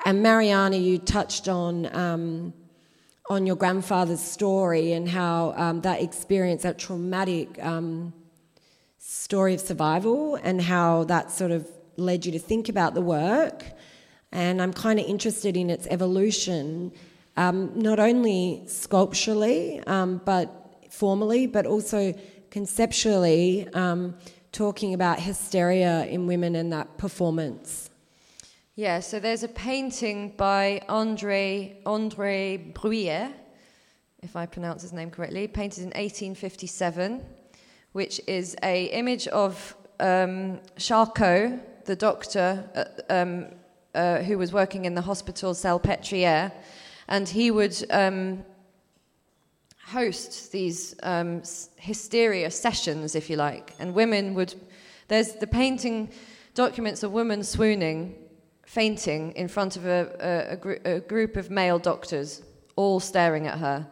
and 0.07 0.23
Mariana, 0.23 0.77
you 0.77 0.99
touched 0.99 1.49
on 1.49 1.94
um, 1.94 2.55
on 3.31 3.47
your 3.47 3.57
grandfather's 3.57 4.21
story 4.21 4.93
and 4.93 5.09
how 5.09 5.55
um, 5.57 5.81
that 5.81 6.03
experience, 6.03 6.63
that 6.63 6.79
traumatic 6.79 7.63
um, 7.65 8.13
story 8.99 9.55
of 9.55 9.61
survival, 9.61 10.37
and 10.37 10.61
how 10.61 11.05
that 11.05 11.31
sort 11.31 11.51
of 11.51 11.67
led 11.97 12.27
you 12.27 12.33
to 12.33 12.39
think 12.39 12.69
about 12.69 12.95
the 12.95 13.01
work. 13.01 13.65
And 14.33 14.61
I'm 14.61 14.73
kind 14.73 14.99
of 14.99 15.07
interested 15.07 15.57
in 15.57 15.71
its 15.71 15.87
evolution, 15.87 16.93
um, 17.37 17.73
not 17.75 17.99
only 17.99 18.65
sculpturally, 18.67 19.81
um, 19.87 20.21
but 20.25 20.51
formally, 20.91 21.47
but 21.47 21.67
also 21.67 22.15
conceptually, 22.51 23.69
um, 23.73 24.17
talking 24.53 24.95
about 24.95 25.19
hysteria 25.19 26.05
in 26.07 26.27
women 26.27 26.55
and 26.57 26.73
that 26.73 26.99
performance. 26.99 27.91
Yeah, 28.77 28.99
so 28.99 29.21
there's 29.21 29.45
a 29.45 29.49
painting 29.49 30.31
by 30.37 30.83
Andre 30.89 31.77
Andre 31.87 32.73
Bruyère, 32.75 33.33
if 34.21 34.35
I 34.35 34.47
pronounce 34.47 34.83
his 34.83 34.93
name 34.93 35.13
correctly, 35.13 35.47
painted 35.47 35.83
in 35.83 35.91
1857, 35.91 37.25
which 37.93 38.21
is 38.27 38.57
a 38.65 38.87
image 38.87 39.29
of 39.29 39.77
um, 40.01 40.59
Charcot, 40.77 41.85
the 41.85 41.95
doctor 41.95 42.69
uh, 42.75 43.15
um, 43.15 43.47
uh, 43.95 44.19
who 44.23 44.39
was 44.39 44.53
working 44.53 44.87
in 44.87 44.97
the 44.97 45.03
hospital 45.03 45.55
Salpêtrière, 45.55 46.51
and 47.07 47.29
he 47.29 47.53
would 47.53 47.77
um, 47.91 48.45
host 49.87 50.51
these 50.51 50.97
um, 51.05 51.43
hysteria 51.77 52.51
sessions, 52.51 53.15
if 53.15 53.31
you 53.31 53.37
like, 53.37 53.73
and 53.79 53.95
women 53.95 54.35
would. 54.35 54.57
There's 55.07 55.35
the 55.35 55.47
painting 55.47 56.11
documents 56.55 57.05
a 57.05 57.09
woman 57.09 57.45
swooning 57.45 58.17
fainting 58.75 59.33
in 59.37 59.47
front 59.47 59.77
of 59.77 59.87
a, 59.87 60.01
a, 60.21 60.53
a, 60.55 60.57
gr- 60.57 60.83
a 60.85 61.01
group 61.01 61.37
of 61.37 61.49
male 61.49 61.79
doctors, 61.79 62.43
all 62.75 62.99
staring 62.99 63.47
at 63.47 63.59
her. 63.59 63.87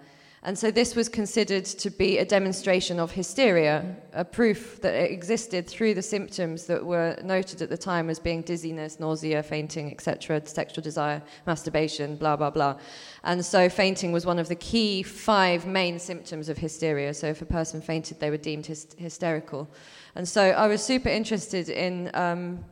And 0.45 0.59
so 0.59 0.73
this 0.73 0.97
was 0.97 1.09
considered 1.09 1.64
to 1.66 1.88
be 1.88 2.18
a 2.18 2.25
demonstration 2.25 2.99
of 2.99 3.12
hysteria, 3.12 3.97
a 4.12 4.25
proof 4.25 4.81
that 4.81 4.92
it 4.92 5.12
existed 5.12 5.68
through 5.68 5.95
the 5.95 6.03
symptoms 6.03 6.66
that 6.66 6.85
were 6.85 7.16
noted 7.23 7.62
at 7.62 7.71
the 7.71 7.77
time 7.77 8.11
as 8.11 8.18
being 8.18 8.42
dizziness, 8.42 8.99
nausea, 8.99 9.40
fainting, 9.45 9.92
etc., 9.92 10.45
sexual 10.45 10.83
desire, 10.83 11.23
masturbation, 11.47 12.16
blah, 12.16 12.35
blah, 12.35 12.51
blah. 12.51 12.77
And 13.23 13.47
so 13.47 13.68
fainting 13.68 14.11
was 14.11 14.27
one 14.27 14.40
of 14.40 14.49
the 14.49 14.57
key 14.57 15.05
five 15.05 15.64
main 15.64 16.01
symptoms 16.01 16.49
of 16.49 16.59
hysteria. 16.59 17.14
So 17.14 17.29
if 17.29 17.40
a 17.40 17.47
person 17.47 17.81
fainted, 17.81 18.18
they 18.18 18.31
were 18.31 18.45
deemed 18.51 18.66
hys- 18.66 18.99
hysterical. 18.99 19.68
And 20.16 20.29
so 20.29 20.42
I 20.42 20.66
was 20.66 20.83
super 20.83 21.09
interested 21.09 21.68
in 21.68 22.11
um, 22.14 22.64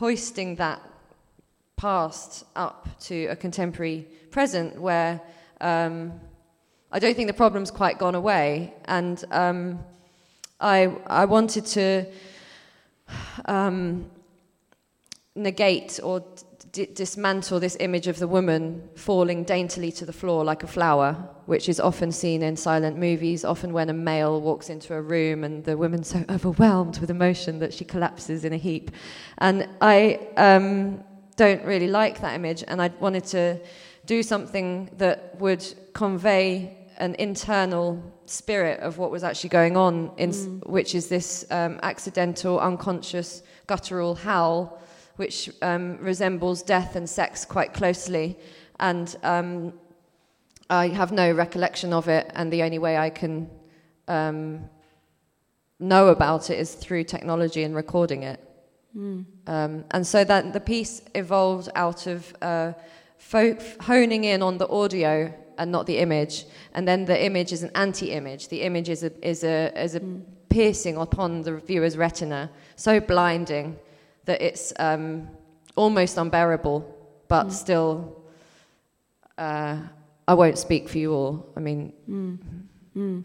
hoisting 0.00 0.56
that 0.56 0.80
past 1.76 2.44
up 2.56 2.88
to 2.98 3.26
a 3.26 3.36
contemporary 3.36 4.06
present 4.30 4.80
where 4.80 5.20
um, 5.60 6.10
I 6.90 6.98
don't 6.98 7.14
think 7.14 7.26
the 7.26 7.34
problem's 7.34 7.70
quite 7.70 7.98
gone 7.98 8.14
away. 8.14 8.72
And 8.86 9.22
um, 9.30 9.78
I, 10.58 10.96
I 11.06 11.26
wanted 11.26 11.66
to 11.66 12.06
um, 13.44 14.10
negate 15.36 16.00
or 16.02 16.24
d- 16.72 16.86
dismantle 16.86 17.60
this 17.60 17.76
image 17.80 18.06
of 18.06 18.18
the 18.18 18.28
woman 18.28 18.88
falling 18.94 19.44
daintily 19.44 19.90
to 19.92 20.06
the 20.06 20.12
floor 20.12 20.44
like 20.44 20.62
a 20.62 20.66
flower, 20.66 21.12
which 21.46 21.68
is 21.68 21.80
often 21.80 22.12
seen 22.12 22.42
in 22.42 22.56
silent 22.56 22.96
movies, 22.96 23.44
often 23.44 23.72
when 23.72 23.90
a 23.90 23.92
male 23.92 24.40
walks 24.40 24.70
into 24.70 24.94
a 24.94 25.02
room 25.02 25.44
and 25.44 25.64
the 25.64 25.76
woman's 25.76 26.08
so 26.08 26.24
overwhelmed 26.28 26.98
with 26.98 27.10
emotion 27.10 27.58
that 27.58 27.72
she 27.72 27.84
collapses 27.84 28.44
in 28.44 28.52
a 28.52 28.56
heap. 28.56 28.90
And 29.38 29.68
I 29.80 30.20
um, 30.36 31.02
don't 31.36 31.64
really 31.64 31.88
like 31.88 32.20
that 32.20 32.34
image, 32.34 32.64
and 32.66 32.80
I 32.80 32.88
wanted 33.00 33.24
to 33.26 33.60
do 34.06 34.22
something 34.22 34.90
that 34.98 35.38
would 35.40 35.64
convey 35.92 36.76
an 36.98 37.14
internal 37.14 38.02
spirit 38.26 38.80
of 38.80 38.98
what 38.98 39.10
was 39.10 39.24
actually 39.24 39.50
going 39.50 39.76
on, 39.76 40.12
in, 40.18 40.30
mm. 40.30 40.66
which 40.68 40.94
is 40.94 41.08
this 41.08 41.44
um, 41.50 41.80
accidental, 41.82 42.60
unconscious, 42.60 43.42
guttural 43.66 44.14
howl 44.14 44.80
which 45.20 45.50
um, 45.60 45.98
resembles 46.00 46.62
death 46.62 46.96
and 46.96 47.06
sex 47.06 47.44
quite 47.44 47.74
closely. 47.74 48.38
And 48.78 49.14
um, 49.22 49.74
I 50.70 50.88
have 50.88 51.12
no 51.12 51.30
recollection 51.30 51.92
of 51.92 52.08
it, 52.08 52.30
and 52.34 52.50
the 52.50 52.62
only 52.62 52.78
way 52.78 52.96
I 52.96 53.10
can 53.10 53.50
um, 54.08 54.64
know 55.78 56.08
about 56.08 56.48
it 56.48 56.58
is 56.58 56.74
through 56.74 57.04
technology 57.04 57.62
and 57.64 57.76
recording 57.76 58.22
it. 58.22 58.40
Mm. 58.96 59.24
and 59.92 60.04
so 60.04 60.24
that 60.24 60.52
the 60.52 60.58
piece 60.58 61.02
evolved 61.14 61.68
out 61.76 62.08
of 62.08 62.34
uh, 62.42 62.72
fo- 63.18 63.58
honing 63.80 64.24
in 64.24 64.42
on 64.42 64.58
the 64.58 64.68
audio 64.68 65.12
and 65.58 65.70
not 65.70 65.86
the 65.86 65.98
image, 65.98 66.46
and 66.74 66.88
then 66.88 67.04
the 67.04 67.24
image 67.30 67.52
is 67.52 67.62
an 67.62 67.70
anti-image. 67.74 68.48
The 68.48 68.62
image 68.62 68.88
is 68.88 69.04
a 69.04 69.12
is 69.32 69.44
a 69.44 69.56
is 69.86 69.94
a 69.94 70.00
mm. 70.00 70.22
piercing 70.48 70.96
upon 70.96 71.42
the 71.42 71.52
viewer's 71.68 71.96
retina, 71.96 72.50
so 72.74 72.98
blinding 72.98 73.78
that 74.24 74.42
it's 74.42 74.72
um, 74.78 75.28
almost 75.76 76.16
unbearable, 76.16 76.80
but 77.28 77.46
mm. 77.46 77.52
still, 77.52 78.22
uh, 79.38 79.78
I 80.28 80.34
won't 80.34 80.58
speak 80.58 80.88
for 80.88 80.98
you 80.98 81.12
all. 81.12 81.52
I 81.56 81.60
mean, 81.60 81.92
mm. 82.08 82.38
Mm. 82.96 83.24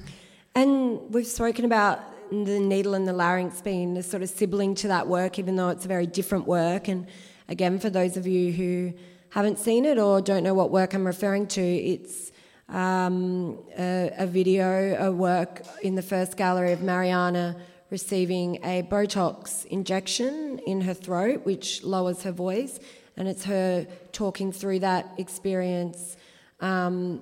and 0.53 1.13
we've 1.13 1.27
spoken 1.27 1.65
about 1.65 1.99
the 2.31 2.59
needle 2.59 2.93
and 2.93 3.07
the 3.07 3.13
larynx 3.13 3.61
being 3.61 3.97
a 3.97 4.03
sort 4.03 4.23
of 4.23 4.29
sibling 4.29 4.75
to 4.75 4.87
that 4.87 5.07
work, 5.07 5.37
even 5.39 5.55
though 5.55 5.69
it's 5.69 5.85
a 5.85 5.87
very 5.87 6.07
different 6.07 6.47
work. 6.47 6.87
And 6.87 7.07
again, 7.47 7.79
for 7.79 7.89
those 7.89 8.17
of 8.17 8.25
you 8.27 8.51
who 8.51 8.93
haven't 9.29 9.59
seen 9.59 9.85
it 9.85 9.97
or 9.97 10.21
don't 10.21 10.43
know 10.43 10.53
what 10.53 10.71
work 10.71 10.93
I'm 10.93 11.05
referring 11.05 11.47
to, 11.47 11.61
it's 11.61 12.31
um, 12.69 13.59
a, 13.77 14.11
a, 14.17 14.25
video, 14.25 14.95
a 14.99 15.11
work 15.11 15.61
in 15.83 15.95
the 15.95 16.01
first 16.01 16.35
gallery 16.37 16.71
of 16.71 16.81
Mariana 16.81 17.55
receiving 17.99 18.57
a 18.73 18.83
Botox 18.83 19.65
injection 19.77 20.59
in 20.67 20.81
her 20.81 20.93
throat, 20.93 21.45
which 21.45 21.67
lowers 21.81 22.23
her 22.23 22.31
voice, 22.47 22.73
and 23.15 23.25
it's 23.31 23.45
her 23.45 23.87
talking 24.11 24.51
through 24.51 24.79
that 24.79 25.03
experience 25.17 26.17
um, 26.59 27.21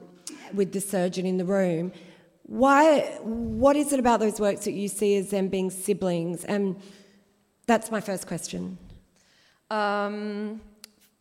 with 0.52 0.70
the 0.74 0.82
surgeon 0.82 1.26
in 1.28 1.38
the 1.38 1.46
room. 1.46 1.92
Why? 2.64 3.02
What 3.22 3.76
is 3.76 3.94
it 3.94 4.00
about 4.00 4.20
those 4.20 4.40
works 4.40 4.66
that 4.66 4.72
you 4.82 4.88
see 4.88 5.16
as 5.16 5.30
them 5.30 5.48
being 5.48 5.70
siblings? 5.70 6.44
And 6.44 6.82
that's 7.68 7.92
my 7.92 8.02
first 8.02 8.26
question. 8.26 8.80
Um, 9.70 10.60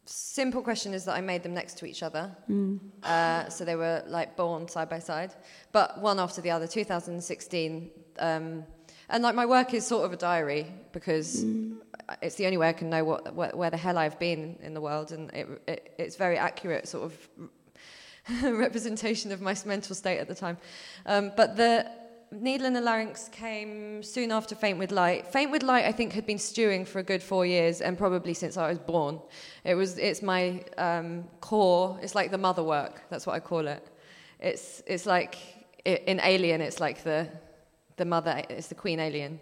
simple 0.06 0.62
question 0.62 0.94
is 0.94 1.04
that 1.04 1.14
I 1.20 1.20
made 1.20 1.42
them 1.42 1.54
next 1.60 1.74
to 1.80 1.84
each 1.84 2.02
other. 2.02 2.24
Mm. 2.48 2.80
Uh, 3.02 3.50
so 3.50 3.66
they 3.66 3.76
were 3.76 4.02
like 4.06 4.34
born 4.34 4.66
side 4.66 4.88
by 4.88 4.98
side, 4.98 5.34
but 5.72 6.00
one 6.00 6.18
after 6.18 6.40
the 6.40 6.50
other. 6.50 6.66
2016. 6.66 7.90
Um, 8.18 8.64
and 9.12 9.22
like 9.22 9.34
my 9.34 9.46
work 9.46 9.74
is 9.74 9.86
sort 9.86 10.04
of 10.04 10.12
a 10.12 10.16
diary 10.16 10.66
because 10.92 11.44
mm. 11.44 11.76
it's 12.22 12.34
the 12.36 12.46
only 12.46 12.56
way 12.56 12.68
I 12.68 12.72
can 12.72 12.90
know 12.90 13.04
what 13.04 13.34
where, 13.34 13.50
where, 13.50 13.70
the 13.70 13.76
hell 13.76 13.98
I've 13.98 14.18
been 14.18 14.58
in 14.62 14.74
the 14.74 14.80
world, 14.80 15.12
and 15.12 15.30
it, 15.32 15.46
it, 15.68 15.94
it's 15.98 16.16
very 16.16 16.38
accurate 16.38 16.88
sort 16.88 17.04
of 17.04 17.28
representation 18.42 19.30
of 19.30 19.40
my 19.40 19.54
mental 19.64 19.94
state 19.94 20.18
at 20.18 20.28
the 20.28 20.34
time. 20.34 20.56
Um, 21.06 21.30
but 21.36 21.56
the 21.56 21.86
Needle 22.32 22.66
in 22.66 22.72
the 22.72 22.80
Larynx 22.80 23.30
came 23.30 24.02
soon 24.02 24.32
after 24.32 24.54
Faint 24.54 24.78
with 24.78 24.90
Light. 24.90 25.26
Faint 25.26 25.50
with 25.50 25.62
Light, 25.62 25.84
I 25.84 25.92
think, 25.92 26.14
had 26.14 26.24
been 26.24 26.38
stewing 26.38 26.86
for 26.86 26.98
a 26.98 27.02
good 27.02 27.22
four 27.22 27.44
years, 27.44 27.82
and 27.82 27.98
probably 27.98 28.32
since 28.32 28.56
I 28.56 28.70
was 28.70 28.78
born. 28.78 29.20
It 29.64 29.74
was, 29.74 29.98
it's 29.98 30.22
my 30.22 30.64
um, 30.78 31.24
core. 31.42 31.98
It's 32.00 32.14
like 32.14 32.30
the 32.30 32.38
mother 32.38 32.62
work. 32.62 33.02
That's 33.10 33.26
what 33.26 33.34
I 33.34 33.40
call 33.40 33.68
it. 33.68 33.86
It's, 34.40 34.82
it's 34.86 35.04
like 35.04 35.36
in 35.84 36.20
Alien. 36.20 36.62
It's 36.62 36.80
like 36.80 37.04
the, 37.04 37.28
the 38.02 38.10
mother. 38.16 38.42
is 38.48 38.66
the 38.66 38.74
queen 38.84 38.98
alien. 38.98 39.38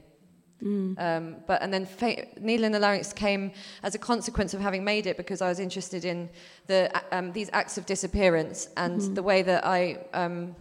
Mm. 0.62 1.00
Um, 1.06 1.36
but 1.46 1.62
and 1.62 1.72
then 1.72 1.86
Faint, 1.86 2.42
Needle 2.48 2.66
in 2.66 2.72
the 2.72 2.78
Larynx 2.78 3.14
came 3.14 3.52
as 3.82 3.94
a 3.94 3.98
consequence 3.98 4.52
of 4.52 4.60
having 4.60 4.84
made 4.84 5.06
it 5.06 5.16
because 5.16 5.40
I 5.40 5.48
was 5.48 5.58
interested 5.58 6.04
in 6.04 6.28
the 6.66 6.80
um, 7.16 7.32
these 7.32 7.50
acts 7.60 7.78
of 7.78 7.86
disappearance 7.86 8.68
and 8.76 9.00
mm. 9.00 9.14
the 9.14 9.22
way 9.22 9.40
that 9.42 9.64
I 9.64 9.80
um, 10.12 10.54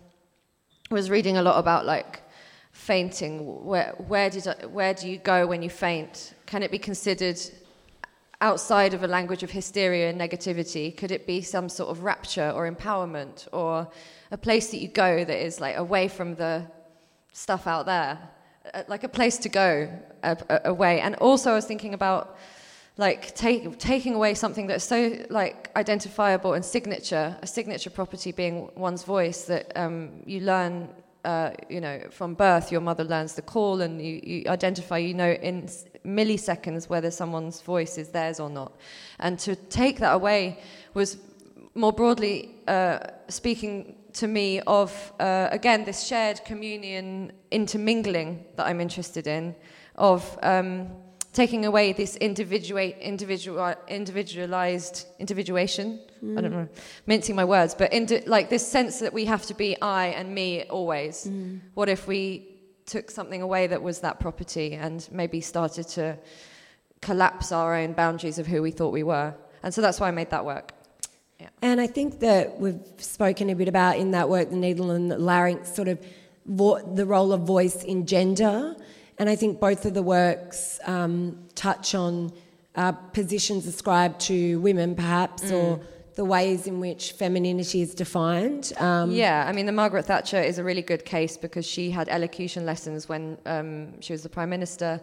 was 0.89 1.09
reading 1.09 1.35
a 1.37 1.41
lot 1.41 1.57
about 1.59 1.85
like 1.85 2.21
fainting. 2.71 3.33
Where 3.65 3.93
where 4.07 4.29
did 4.29 4.47
I, 4.47 4.65
where 4.67 4.93
do 4.93 5.09
you 5.09 5.17
go 5.17 5.45
when 5.45 5.61
you 5.61 5.69
faint? 5.69 6.33
Can 6.45 6.63
it 6.63 6.71
be 6.71 6.79
considered 6.79 7.39
outside 8.39 8.93
of 8.93 9.03
a 9.03 9.07
language 9.07 9.43
of 9.43 9.51
hysteria 9.51 10.09
and 10.09 10.17
negativity? 10.25 10.95
Could 10.95 11.11
it 11.11 11.27
be 11.27 11.41
some 11.41 11.67
sort 11.67 11.89
of 11.89 12.03
rapture 12.03 12.49
or 12.55 12.71
empowerment 12.71 13.49
or 13.51 13.89
a 14.31 14.37
place 14.37 14.71
that 14.71 14.79
you 14.79 14.87
go 14.87 15.25
that 15.25 15.45
is 15.45 15.59
like 15.59 15.75
away 15.75 16.07
from 16.07 16.35
the 16.35 16.65
stuff 17.33 17.67
out 17.67 17.85
there, 17.85 18.17
like 18.87 19.03
a 19.03 19.09
place 19.09 19.37
to 19.39 19.49
go 19.49 19.89
away? 20.65 21.01
And 21.01 21.15
also, 21.15 21.51
I 21.51 21.55
was 21.55 21.65
thinking 21.65 21.93
about 21.93 22.37
like 22.99 23.33
take, 23.33 23.79
taking 23.79 24.13
away 24.13 24.33
something 24.33 24.67
that's 24.67 24.83
so 24.83 25.17
like 25.29 25.71
identifiable 25.77 26.53
and 26.53 26.65
signature, 26.65 27.37
a 27.41 27.47
signature 27.47 27.89
property 27.89 28.33
being 28.33 28.69
one's 28.75 29.03
voice 29.03 29.45
that 29.45 29.71
um, 29.77 30.21
you 30.25 30.41
learn, 30.41 30.89
uh, 31.23 31.51
you 31.69 31.79
know, 31.79 32.01
from 32.11 32.33
birth. 32.33 32.73
Your 32.73 32.81
mother 32.81 33.05
learns 33.05 33.35
the 33.35 33.41
call, 33.41 33.79
and 33.79 34.01
you, 34.01 34.19
you 34.21 34.43
identify, 34.47 34.97
you 34.97 35.13
know, 35.13 35.31
in 35.31 35.69
milliseconds 36.05 36.89
whether 36.89 37.09
someone's 37.09 37.61
voice 37.61 37.97
is 37.97 38.09
theirs 38.09 38.37
or 38.37 38.49
not. 38.49 38.75
And 39.19 39.39
to 39.39 39.55
take 39.55 39.99
that 39.99 40.13
away 40.13 40.59
was 40.93 41.17
more 41.75 41.93
broadly 41.93 42.55
uh, 42.67 42.99
speaking 43.29 43.95
to 44.13 44.27
me 44.27 44.59
of 44.61 45.13
uh, 45.19 45.47
again 45.51 45.85
this 45.85 46.05
shared 46.05 46.43
communion 46.45 47.31
intermingling 47.51 48.45
that 48.55 48.67
I'm 48.67 48.81
interested 48.81 49.27
in 49.27 49.55
of. 49.95 50.37
Um, 50.43 50.89
taking 51.33 51.65
away 51.65 51.93
this 51.93 52.15
individual, 52.17 52.81
individual, 52.81 53.75
individualized 53.87 55.07
individuation. 55.19 55.99
Mm. 56.23 56.37
I 56.37 56.41
don't 56.41 56.51
know, 56.51 56.67
mincing 57.05 57.35
my 57.35 57.45
words, 57.45 57.75
but 57.75 57.93
indi- 57.93 58.21
like 58.25 58.49
this 58.49 58.67
sense 58.67 58.99
that 58.99 59.13
we 59.13 59.25
have 59.25 59.45
to 59.45 59.53
be 59.53 59.79
I 59.81 60.07
and 60.07 60.33
me 60.33 60.63
always. 60.63 61.27
Mm. 61.27 61.61
What 61.75 61.87
if 61.87 62.07
we 62.07 62.57
took 62.85 63.11
something 63.11 63.41
away 63.41 63.67
that 63.67 63.81
was 63.81 63.99
that 63.99 64.19
property 64.19 64.73
and 64.73 65.07
maybe 65.11 65.39
started 65.39 65.87
to 65.89 66.17
collapse 67.01 67.51
our 67.51 67.75
own 67.75 67.93
boundaries 67.93 68.39
of 68.39 68.47
who 68.47 68.61
we 68.61 68.71
thought 68.71 68.91
we 68.91 69.03
were? 69.03 69.33
And 69.63 69.73
so 69.73 69.81
that's 69.81 69.99
why 69.99 70.07
I 70.07 70.11
made 70.11 70.31
that 70.31 70.45
work. 70.45 70.73
Yeah. 71.39 71.49
And 71.61 71.79
I 71.79 71.87
think 71.87 72.19
that 72.19 72.59
we've 72.59 72.79
spoken 72.97 73.49
a 73.49 73.55
bit 73.55 73.67
about 73.67 73.97
in 73.97 74.11
that 74.11 74.29
work, 74.29 74.49
the 74.49 74.55
needle 74.55 74.91
and 74.91 75.09
the 75.09 75.17
larynx, 75.17 75.73
sort 75.73 75.87
of 75.87 75.99
vo- 76.45 76.81
the 76.95 77.05
role 77.05 77.31
of 77.31 77.41
voice 77.41 77.83
in 77.83 78.05
gender 78.05 78.75
and 79.19 79.29
I 79.29 79.35
think 79.35 79.59
both 79.59 79.85
of 79.85 79.93
the 79.93 80.01
works 80.01 80.79
um, 80.85 81.37
touch 81.53 81.93
on 81.93 82.31
uh, 82.75 82.93
positions 82.93 83.67
ascribed 83.67 84.21
to 84.21 84.61
women, 84.61 84.95
perhaps, 84.95 85.43
mm. 85.43 85.51
or 85.51 85.81
the 86.15 86.23
ways 86.23 86.67
in 86.67 86.79
which 86.79 87.11
femininity 87.11 87.81
is 87.81 87.93
defined. 87.93 88.71
Um, 88.77 89.11
yeah, 89.11 89.45
I 89.45 89.51
mean, 89.51 89.65
the 89.65 89.73
Margaret 89.73 90.03
Thatcher 90.03 90.41
is 90.41 90.57
a 90.57 90.63
really 90.63 90.81
good 90.81 91.03
case 91.03 91.35
because 91.35 91.67
she 91.67 91.91
had 91.91 92.07
elocution 92.07 92.65
lessons 92.65 93.09
when 93.09 93.37
um, 93.45 93.99
she 93.99 94.13
was 94.13 94.23
the 94.23 94.29
Prime 94.29 94.49
Minister 94.49 95.01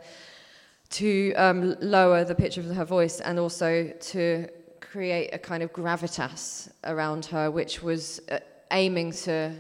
to 0.89 1.35
um, 1.35 1.77
lower 1.81 2.25
the 2.25 2.35
pitch 2.35 2.57
of 2.57 2.65
her 2.65 2.85
voice 2.87 3.21
and 3.21 3.39
also 3.39 3.93
to 4.01 4.49
create 4.97 5.29
a 5.35 5.39
kind 5.39 5.63
of 5.63 5.71
gravitas 5.75 6.71
around 6.85 7.27
her, 7.27 7.51
which 7.51 7.83
was 7.83 8.19
uh, 8.31 8.39
aiming 8.71 9.13
to 9.13 9.53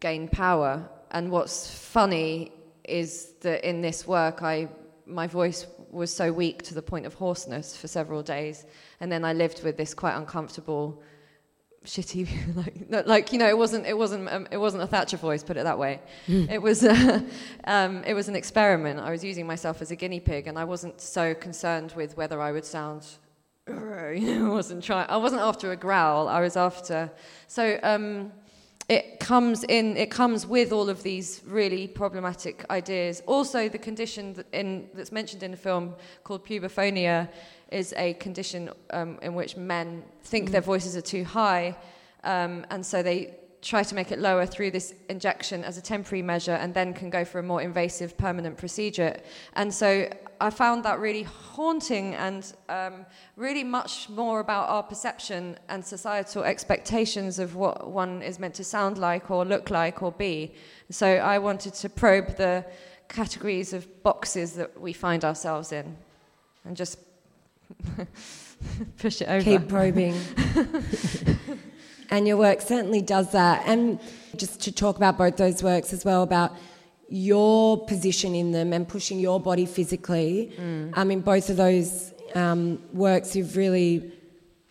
gain 0.00 0.28
power. 0.28 0.86
And 1.12 1.30
what's 1.30 1.58
funny 1.74 2.52
is 2.84 3.08
that 3.40 3.66
in 3.66 3.80
this 3.80 4.06
work, 4.06 4.42
I 4.42 4.68
my 5.06 5.26
voice 5.26 5.66
was 5.90 6.10
so 6.14 6.30
weak 6.30 6.62
to 6.62 6.74
the 6.74 6.82
point 6.82 7.06
of 7.06 7.14
hoarseness 7.14 7.74
for 7.74 7.88
several 7.88 8.22
days, 8.22 8.66
and 9.00 9.10
then 9.10 9.24
I 9.24 9.32
lived 9.32 9.64
with 9.64 9.78
this 9.78 9.94
quite 9.94 10.14
uncomfortable, 10.14 11.02
shitty 11.86 12.22
like 12.60 13.06
like 13.14 13.32
you 13.32 13.38
know 13.38 13.48
it 13.48 13.56
wasn't 13.56 13.86
it 13.86 13.96
wasn't 13.96 14.28
um, 14.28 14.46
it 14.50 14.58
wasn't 14.58 14.82
a 14.82 14.86
Thatcher 14.86 15.16
voice, 15.16 15.42
put 15.42 15.56
it 15.56 15.64
that 15.64 15.78
way. 15.78 16.00
Mm. 16.28 16.50
It 16.50 16.60
was 16.60 16.84
uh, 16.84 17.20
um, 17.64 18.04
it 18.04 18.12
was 18.12 18.28
an 18.28 18.36
experiment. 18.36 19.00
I 19.00 19.10
was 19.10 19.24
using 19.24 19.46
myself 19.46 19.80
as 19.80 19.90
a 19.90 19.96
guinea 19.96 20.20
pig, 20.20 20.48
and 20.48 20.58
I 20.58 20.64
wasn't 20.64 21.00
so 21.00 21.34
concerned 21.34 21.94
with 21.96 22.10
whether 22.18 22.38
I 22.42 22.52
would 22.52 22.66
sound. 22.66 23.06
You 24.12 24.40
know, 24.40 24.52
I 24.52 24.54
wasn't 24.54 24.84
trying. 24.84 25.08
I 25.08 25.16
wasn't 25.16 25.40
after 25.40 25.72
a 25.72 25.76
growl. 25.76 26.28
I 26.28 26.40
was 26.40 26.56
after. 26.56 27.10
So. 27.46 27.78
Um, 27.82 28.32
it 28.88 29.20
comes 29.20 29.62
in 29.64 29.96
it 29.96 30.10
comes 30.10 30.44
with 30.44 30.72
all 30.72 30.88
of 30.90 31.04
these 31.04 31.40
really 31.46 31.86
problematic 31.86 32.66
ideas 32.68 33.22
also 33.26 33.68
the 33.68 33.78
condition 33.78 34.32
that 34.34 34.46
in, 34.52 34.88
that's 34.92 35.12
mentioned 35.12 35.44
in 35.44 35.52
the 35.52 35.56
film 35.56 35.94
called 36.24 36.44
puberphonia 36.44 37.28
is 37.70 37.94
a 37.96 38.14
condition 38.14 38.68
um, 38.90 39.20
in 39.22 39.34
which 39.34 39.56
men 39.56 40.02
think 40.24 40.48
mm. 40.48 40.52
their 40.52 40.60
voices 40.60 40.96
are 40.96 41.00
too 41.00 41.22
high 41.22 41.76
um, 42.24 42.66
and 42.70 42.84
so 42.84 43.04
they 43.04 43.32
try 43.62 43.84
to 43.84 43.94
make 43.94 44.10
it 44.10 44.18
lower 44.18 44.44
through 44.44 44.72
this 44.72 44.92
injection 45.08 45.62
as 45.62 45.78
a 45.78 45.80
temporary 45.80 46.20
measure 46.20 46.52
and 46.52 46.74
then 46.74 46.92
can 46.92 47.08
go 47.08 47.24
for 47.24 47.38
a 47.38 47.42
more 47.42 47.62
invasive 47.62 48.18
permanent 48.18 48.58
procedure. 48.58 49.16
And 49.54 49.72
so 49.72 50.10
I 50.40 50.50
found 50.50 50.84
that 50.84 50.98
really 50.98 51.22
haunting 51.22 52.16
and 52.16 52.52
um, 52.68 53.06
really 53.36 53.62
much 53.62 54.08
more 54.08 54.40
about 54.40 54.68
our 54.68 54.82
perception 54.82 55.56
and 55.68 55.84
societal 55.84 56.42
expectations 56.42 57.38
of 57.38 57.54
what 57.54 57.88
one 57.88 58.20
is 58.20 58.40
meant 58.40 58.54
to 58.54 58.64
sound 58.64 58.98
like 58.98 59.30
or 59.30 59.44
look 59.44 59.70
like 59.70 60.02
or 60.02 60.10
be. 60.10 60.52
So 60.90 61.06
I 61.06 61.38
wanted 61.38 61.74
to 61.74 61.88
probe 61.88 62.36
the 62.36 62.64
categories 63.08 63.72
of 63.72 64.02
boxes 64.02 64.54
that 64.54 64.80
we 64.80 64.92
find 64.92 65.24
ourselves 65.24 65.70
in 65.70 65.96
and 66.64 66.76
just 66.76 66.98
push 68.98 69.22
it 69.22 69.28
over. 69.28 69.44
Keep 69.44 69.68
probing. 69.68 70.18
And 72.12 72.28
your 72.28 72.36
work 72.36 72.60
certainly 72.60 73.00
does 73.00 73.32
that. 73.32 73.62
And 73.66 73.98
just 74.36 74.60
to 74.60 74.70
talk 74.70 74.96
about 74.98 75.16
both 75.16 75.38
those 75.38 75.62
works 75.62 75.94
as 75.94 76.04
well, 76.04 76.22
about 76.22 76.54
your 77.08 77.86
position 77.86 78.34
in 78.34 78.52
them 78.52 78.74
and 78.74 78.86
pushing 78.86 79.18
your 79.18 79.40
body 79.40 79.64
physically. 79.64 80.52
Mm. 80.58 80.92
I 80.94 81.04
mean, 81.04 81.22
both 81.22 81.48
of 81.48 81.56
those 81.56 82.12
um, 82.34 82.82
works, 82.92 83.34
you've 83.34 83.56
really 83.56 84.12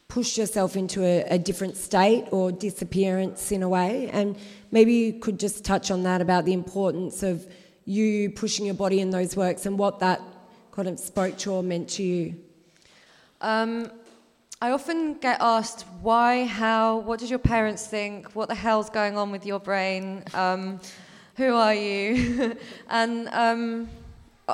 pushed 0.08 0.38
yourself 0.38 0.76
into 0.76 1.04
a, 1.04 1.24
a, 1.36 1.40
different 1.40 1.78
state 1.78 2.26
or 2.32 2.52
disappearance 2.52 3.52
in 3.52 3.64
a 3.64 3.70
way. 3.70 4.08
And 4.12 4.38
maybe 4.70 4.94
you 4.94 5.14
could 5.14 5.40
just 5.40 5.66
touch 5.66 5.90
on 5.90 6.04
that 6.04 6.22
about 6.22 6.46
the 6.46 6.54
importance 6.54 7.24
of 7.24 7.48
you 7.86 8.30
pushing 8.30 8.68
your 8.68 8.76
body 8.76 9.00
in 9.00 9.10
those 9.10 9.36
works 9.36 9.66
and 9.66 9.80
what 9.80 10.00
that 10.00 10.22
kind 10.72 10.88
of 10.88 11.00
spoke 11.00 11.38
to 11.40 11.54
or 11.54 11.64
meant 11.64 11.90
to 11.92 12.04
you. 12.04 12.36
Um, 13.40 13.90
I 14.63 14.69
often 14.69 15.15
get 15.15 15.38
asked 15.41 15.86
why, 16.04 16.45
how, 16.45 16.97
what 17.00 17.19
does 17.19 17.32
your 17.32 17.39
parents 17.39 17.88
think? 17.88 18.36
What 18.36 18.47
the 18.47 18.54
hell's 18.54 18.91
going 18.91 19.17
on 19.17 19.32
with 19.32 19.43
your 19.43 19.60
brain? 19.60 20.24
Um, 20.36 20.80
who 21.36 21.56
are 21.56 21.74
you? 21.74 22.56
and 22.89 23.28
um, 23.30 23.89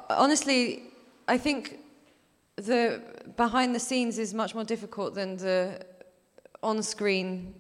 honestly, 0.10 0.84
I 1.28 1.38
think 1.38 1.80
the 2.56 3.02
behind 3.36 3.76
the 3.76 3.82
scenes 3.82 4.18
is 4.18 4.34
much 4.34 4.56
more 4.56 4.64
difficult 4.64 5.14
than 5.14 5.36
the 5.36 5.86
on 6.64 6.82
screen 6.82 7.54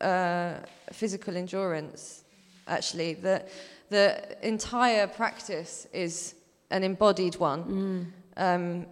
uh, 0.00 0.54
physical 0.92 1.36
endurance, 1.36 2.24
actually. 2.66 3.14
The, 3.14 3.44
the 3.88 4.36
entire 4.42 5.06
practice 5.06 5.86
is 5.92 6.34
an 6.72 6.82
embodied 6.82 7.36
one. 7.36 7.64
Mm. 7.64 8.06
Um, 8.36 8.86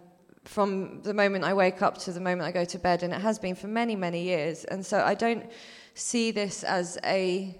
from 0.47 1.01
the 1.03 1.13
moment 1.13 1.43
I 1.43 1.53
wake 1.53 1.81
up 1.81 1.97
to 1.99 2.11
the 2.11 2.19
moment 2.19 2.43
I 2.43 2.51
go 2.51 2.65
to 2.65 2.79
bed, 2.79 3.03
and 3.03 3.13
it 3.13 3.21
has 3.21 3.37
been 3.37 3.55
for 3.55 3.67
many, 3.67 3.95
many 3.95 4.23
years. 4.23 4.63
And 4.65 4.85
so 4.85 4.99
I 4.99 5.13
don't 5.13 5.45
see 5.93 6.31
this 6.31 6.63
as 6.63 6.97
a 7.03 7.57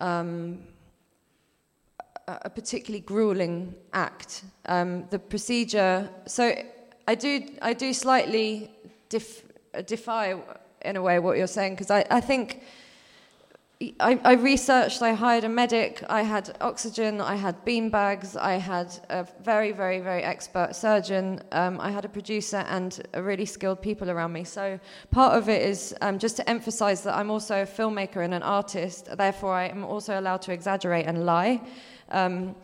um, 0.00 0.60
a 2.28 2.50
particularly 2.50 3.00
grueling 3.00 3.74
act. 3.92 4.44
Um, 4.66 5.06
the 5.08 5.18
procedure. 5.18 6.08
So 6.26 6.54
I 7.06 7.14
do 7.14 7.42
I 7.62 7.72
do 7.72 7.92
slightly 7.92 8.70
def, 9.08 9.42
defy 9.86 10.36
in 10.82 10.96
a 10.96 11.02
way 11.02 11.18
what 11.18 11.36
you're 11.36 11.46
saying 11.46 11.74
because 11.74 11.90
I, 11.90 12.04
I 12.10 12.20
think 12.20 12.62
I, 14.00 14.18
I, 14.24 14.32
researched, 14.32 15.02
I 15.02 15.12
hired 15.12 15.44
a 15.44 15.48
medic, 15.48 16.02
I 16.08 16.22
had 16.22 16.56
oxygen, 16.60 17.20
I 17.20 17.36
had 17.36 17.64
bean 17.64 17.90
bags, 17.90 18.36
I 18.36 18.54
had 18.54 18.92
a 19.08 19.24
very, 19.40 19.70
very, 19.70 20.00
very 20.00 20.24
expert 20.24 20.74
surgeon, 20.74 21.40
um, 21.52 21.78
I 21.80 21.92
had 21.92 22.04
a 22.04 22.08
producer 22.08 22.64
and 22.68 23.00
a 23.14 23.22
really 23.22 23.46
skilled 23.46 23.80
people 23.80 24.10
around 24.10 24.32
me. 24.32 24.42
So 24.42 24.80
part 25.12 25.36
of 25.36 25.48
it 25.48 25.62
is 25.62 25.94
um, 26.00 26.18
just 26.18 26.36
to 26.38 26.50
emphasize 26.50 27.04
that 27.04 27.14
I'm 27.14 27.30
also 27.30 27.62
a 27.62 27.66
filmmaker 27.66 28.24
and 28.24 28.34
an 28.34 28.42
artist, 28.42 29.16
therefore 29.16 29.54
I 29.54 29.68
am 29.68 29.84
also 29.84 30.18
allowed 30.18 30.42
to 30.42 30.52
exaggerate 30.52 31.06
and 31.06 31.24
lie. 31.24 31.60
Um, 32.08 32.56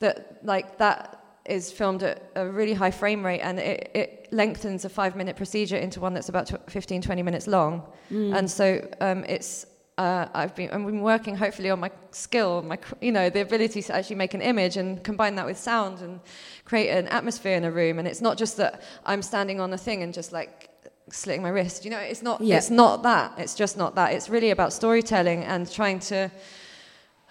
that 0.00 0.44
like 0.44 0.76
that 0.78 1.24
is 1.46 1.72
filmed 1.72 2.02
at 2.02 2.30
a 2.36 2.46
really 2.46 2.74
high 2.74 2.90
frame 2.90 3.24
rate 3.24 3.40
and 3.40 3.58
it, 3.58 3.90
it 3.94 4.28
lengthens 4.32 4.84
a 4.84 4.88
five 4.90 5.16
minute 5.16 5.34
procedure 5.34 5.78
into 5.78 5.98
one 5.98 6.12
that's 6.12 6.28
about 6.28 6.70
15, 6.70 7.00
20 7.00 7.22
minutes 7.22 7.46
long. 7.46 7.82
Mm. 8.12 8.36
And 8.36 8.50
so 8.50 8.86
um, 9.00 9.24
it's 9.24 9.64
uh, 9.98 10.28
I've 10.32 10.54
been 10.54 10.70
I've 10.70 10.86
been 10.86 11.02
working 11.02 11.36
hopefully 11.36 11.70
on 11.70 11.80
my 11.80 11.90
skill, 12.12 12.62
my 12.62 12.78
you 13.00 13.10
know 13.10 13.28
the 13.28 13.40
ability 13.40 13.82
to 13.82 13.94
actually 13.96 14.16
make 14.16 14.32
an 14.32 14.40
image 14.40 14.76
and 14.76 15.02
combine 15.02 15.34
that 15.34 15.44
with 15.44 15.58
sound 15.58 16.00
and 16.00 16.20
create 16.64 16.90
an 16.90 17.08
atmosphere 17.08 17.56
in 17.56 17.64
a 17.64 17.70
room. 17.70 17.98
And 17.98 18.06
it's 18.06 18.22
not 18.22 18.38
just 18.38 18.56
that 18.58 18.82
I'm 19.04 19.22
standing 19.22 19.60
on 19.60 19.72
a 19.72 19.78
thing 19.78 20.02
and 20.04 20.14
just 20.14 20.32
like 20.32 20.70
slitting 21.10 21.42
my 21.42 21.48
wrist. 21.48 21.84
You 21.84 21.90
know, 21.90 21.98
it's 21.98 22.22
not 22.22 22.40
yeah. 22.40 22.56
it's 22.56 22.70
not 22.70 23.02
that. 23.02 23.34
It's 23.38 23.56
just 23.56 23.76
not 23.76 23.96
that. 23.96 24.12
It's 24.12 24.28
really 24.28 24.50
about 24.50 24.72
storytelling 24.72 25.42
and 25.42 25.70
trying 25.70 25.98
to 26.00 26.30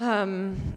um, 0.01 0.75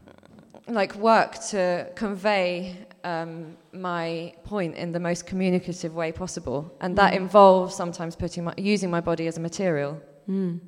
like 0.68 0.94
work 0.94 1.40
to 1.48 1.90
convey 1.96 2.76
um, 3.02 3.56
my 3.72 4.32
point 4.44 4.76
in 4.76 4.92
the 4.92 5.00
most 5.00 5.26
communicative 5.26 5.96
way 5.96 6.12
possible, 6.12 6.72
and 6.80 6.96
that 6.96 7.14
mm. 7.14 7.16
involves 7.16 7.74
sometimes 7.74 8.14
putting 8.14 8.44
my, 8.44 8.54
using 8.56 8.90
my 8.90 9.00
body 9.00 9.26
as 9.26 9.38
a 9.38 9.40
material. 9.40 10.00
Mm. 10.28 10.60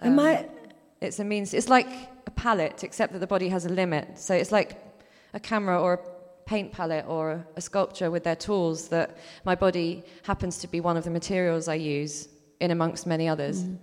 Um, 0.00 0.18
I, 0.18 0.46
it's 1.00 1.18
a 1.18 1.24
means. 1.24 1.54
It's 1.54 1.68
like 1.68 1.88
a 2.26 2.30
palette, 2.30 2.84
except 2.84 3.12
that 3.12 3.18
the 3.18 3.26
body 3.26 3.48
has 3.48 3.66
a 3.66 3.68
limit. 3.68 4.18
So 4.18 4.34
it's 4.34 4.52
like 4.52 4.82
a 5.34 5.40
camera 5.40 5.80
or 5.80 5.94
a 5.94 6.00
paint 6.46 6.72
palette 6.72 7.04
or 7.06 7.46
a 7.56 7.60
sculpture 7.60 8.10
with 8.10 8.24
their 8.24 8.36
tools. 8.36 8.88
That 8.88 9.18
my 9.44 9.54
body 9.54 10.02
happens 10.22 10.58
to 10.58 10.68
be 10.68 10.80
one 10.80 10.96
of 10.96 11.04
the 11.04 11.10
materials 11.10 11.68
I 11.68 11.74
use 11.74 12.28
in 12.60 12.70
amongst 12.70 13.06
many 13.06 13.28
others. 13.28 13.64
Mm. 13.64 13.78